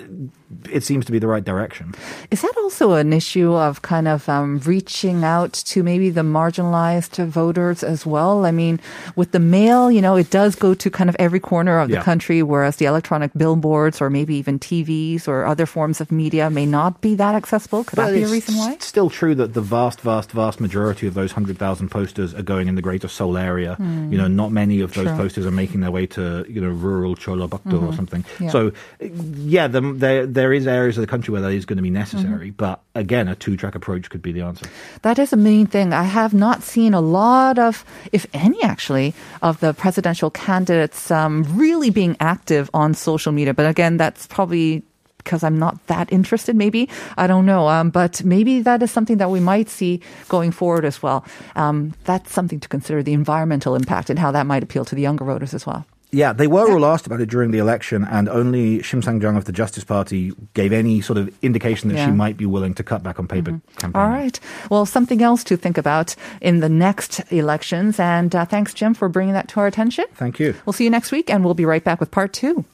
it 0.70 0.84
seems 0.84 1.06
to 1.06 1.12
be 1.14 1.20
the 1.20 1.28
right 1.28 1.44
direction. 1.44 1.96
Is 2.32 2.42
that 2.42 2.54
also 2.58 2.94
an 2.94 3.14
issue 3.14 3.54
of 3.54 3.82
kind 3.82 4.10
of 4.10 4.28
um, 4.28 4.60
reaching 4.66 5.24
out 5.24 5.54
to 5.54 5.82
maybe 5.82 6.10
the 6.10 6.22
marginalized 6.22 7.26
voters 7.28 7.82
as 7.82 8.06
well? 8.06 8.46
I 8.46 8.52
mean, 8.52 8.82
with 9.16 9.32
the 9.32 9.40
mail, 9.40 9.90
you 9.90 10.02
know, 10.02 10.18
it 10.18 10.30
does 10.30 10.56
go 10.56 10.74
to 10.74 10.90
kind 10.90 11.10
of 11.10 11.16
every 11.18 11.40
corner 11.40 11.80
of 11.80 11.88
the 11.88 11.96
Yeah. 11.96 12.04
country, 12.04 12.44
whereas 12.44 12.76
the 12.76 12.86
electronic 12.86 13.32
billboards 13.38 14.02
or 14.02 14.10
maybe 14.10 14.36
even 14.36 14.60
TVs 14.60 15.28
or 15.30 15.46
other 15.46 15.66
forms 15.66 16.02
of 16.02 16.12
media 16.12 16.50
may 16.50 16.66
not 16.66 17.00
be 17.00 17.16
that 17.16 17.36
accessible. 17.36 17.86
Could 17.86 17.98
that 17.98 18.14
be 18.14 18.24
a 18.24 18.28
reason 18.28 18.58
why? 18.58 18.76
Still 18.80 19.10
true 19.10 19.34
that 19.36 19.54
the 19.54 19.62
vast, 19.62 20.02
vast, 20.02 20.32
vast 20.32 20.60
majority 20.60 21.08
of 21.08 21.14
those 21.14 21.32
100,000 21.32 21.69
posters 21.90 22.34
are 22.34 22.42
going 22.42 22.68
in 22.68 22.76
the 22.76 22.82
greater 22.82 23.08
Seoul 23.08 23.38
area. 23.38 23.76
Hmm. 23.76 24.12
You 24.12 24.18
know, 24.18 24.28
not 24.28 24.52
many 24.52 24.82
of 24.82 24.94
those 24.94 25.06
True. 25.08 25.16
posters 25.16 25.46
are 25.46 25.52
making 25.52 25.82
their 25.82 25.92
way 25.92 26.06
to, 26.08 26.46
you 26.50 26.62
know, 26.62 26.70
rural 26.70 27.16
Jeollabuk-do 27.16 27.78
or 27.78 27.92
Mhm. 27.92 27.96
something. 27.96 28.26
Yeah. 28.40 28.50
So, 28.50 28.72
yeah, 29.00 29.68
the, 29.68 29.82
there, 29.82 30.26
there 30.26 30.54
is 30.54 30.68
areas 30.68 30.98
of 30.98 31.02
the 31.02 31.08
country 31.08 31.32
where 31.32 31.42
that 31.42 31.52
is 31.52 31.66
going 31.66 31.78
to 31.78 31.84
be 31.84 31.90
necessary. 31.90 32.48
Mm-hmm. 32.48 32.58
But 32.58 32.82
again, 32.96 33.28
a 33.28 33.36
two 33.36 33.56
track 33.58 33.76
approach 33.76 34.10
could 34.10 34.22
be 34.22 34.32
the 34.32 34.42
answer. 34.42 34.66
That 35.02 35.20
is 35.20 35.34
a 35.34 35.38
main 35.38 35.68
thing. 35.68 35.94
I 35.94 36.04
have 36.04 36.34
not 36.34 36.64
seen 36.64 36.94
a 36.94 37.02
lot 37.02 37.60
of, 37.60 37.86
if 38.12 38.26
any 38.34 38.62
actually, 38.64 39.14
of 39.42 39.60
the 39.60 39.74
presidential 39.74 40.30
candidates 40.30 41.12
um, 41.12 41.44
really 41.56 41.90
being 41.90 42.16
active 42.20 42.70
on 42.74 42.94
social 42.94 43.32
media. 43.32 43.54
But 43.54 43.66
again, 43.68 43.98
that's 43.98 44.28
probably 44.28 44.84
because 45.30 45.44
I'm 45.44 45.60
not 45.60 45.86
that 45.86 46.12
interested, 46.12 46.56
maybe. 46.56 46.90
I 47.16 47.28
don't 47.28 47.46
know. 47.46 47.70
Um, 47.70 47.92
but 47.92 48.24
maybe 48.24 48.62
that 48.62 48.82
is 48.82 48.90
something 48.90 49.18
that 49.18 49.30
we 49.30 49.40
might 49.40 49.70
see 49.70 50.02
going 50.28 50.52
forward 50.52 50.86
as 50.86 51.04
well. 51.04 51.24
Um, 51.56 51.94
that's 52.06 52.34
something 52.34 52.60
to 52.60 52.68
consider 52.68 53.04
the 53.04 53.14
environmental 53.14 53.76
impact 53.76 54.10
and 54.10 54.18
how 54.18 54.32
that 54.32 54.48
might 54.48 54.64
appeal 54.64 54.86
to 54.86 54.96
the 54.96 55.04
younger 55.04 55.26
voters 55.26 55.54
as 55.54 55.68
well. 55.68 55.86
Yeah, 56.12 56.34
they 56.34 56.48
were 56.48 56.74
all 56.74 56.88
asked 56.88 57.06
about 57.06 57.22
it 57.22 57.30
during 57.30 57.52
the 57.52 57.60
election, 57.60 58.04
and 58.04 58.28
only 58.28 58.80
Shim 58.80 59.04
Sang 59.04 59.22
Jung 59.22 59.38
of 59.38 59.46
the 59.46 59.52
Justice 59.52 59.84
Party 59.84 60.34
gave 60.56 60.74
any 60.74 61.02
sort 61.02 61.20
of 61.20 61.30
indication 61.44 61.90
that 61.90 62.04
she 62.04 62.10
might 62.10 62.36
be 62.36 62.48
willing 62.48 62.74
to 62.74 62.84
cut 62.84 63.04
back 63.04 63.20
on 63.20 63.28
paper 63.28 63.62
campaigning. 63.78 63.92
All 63.94 64.10
right. 64.10 64.40
Well, 64.72 64.88
something 64.88 65.22
else 65.22 65.44
to 65.44 65.56
think 65.56 65.78
about 65.78 66.16
in 66.42 66.62
the 66.62 66.70
next 66.70 67.20
elections. 67.32 68.00
And 68.00 68.34
uh, 68.34 68.46
thanks, 68.46 68.74
Jim, 68.74 68.96
for 68.96 69.08
bringing 69.08 69.36
that 69.36 69.50
to 69.50 69.60
our 69.60 69.68
attention. 69.68 70.06
Thank 70.16 70.40
you. 70.40 70.56
We'll 70.66 70.74
see 70.74 70.86
you 70.86 70.90
next 70.90 71.12
week, 71.12 71.30
and 71.30 71.46
we'll 71.46 71.54
be 71.54 71.66
right 71.66 71.84
back 71.84 72.00
with 72.00 72.10
part 72.10 72.34
two. 72.34 72.66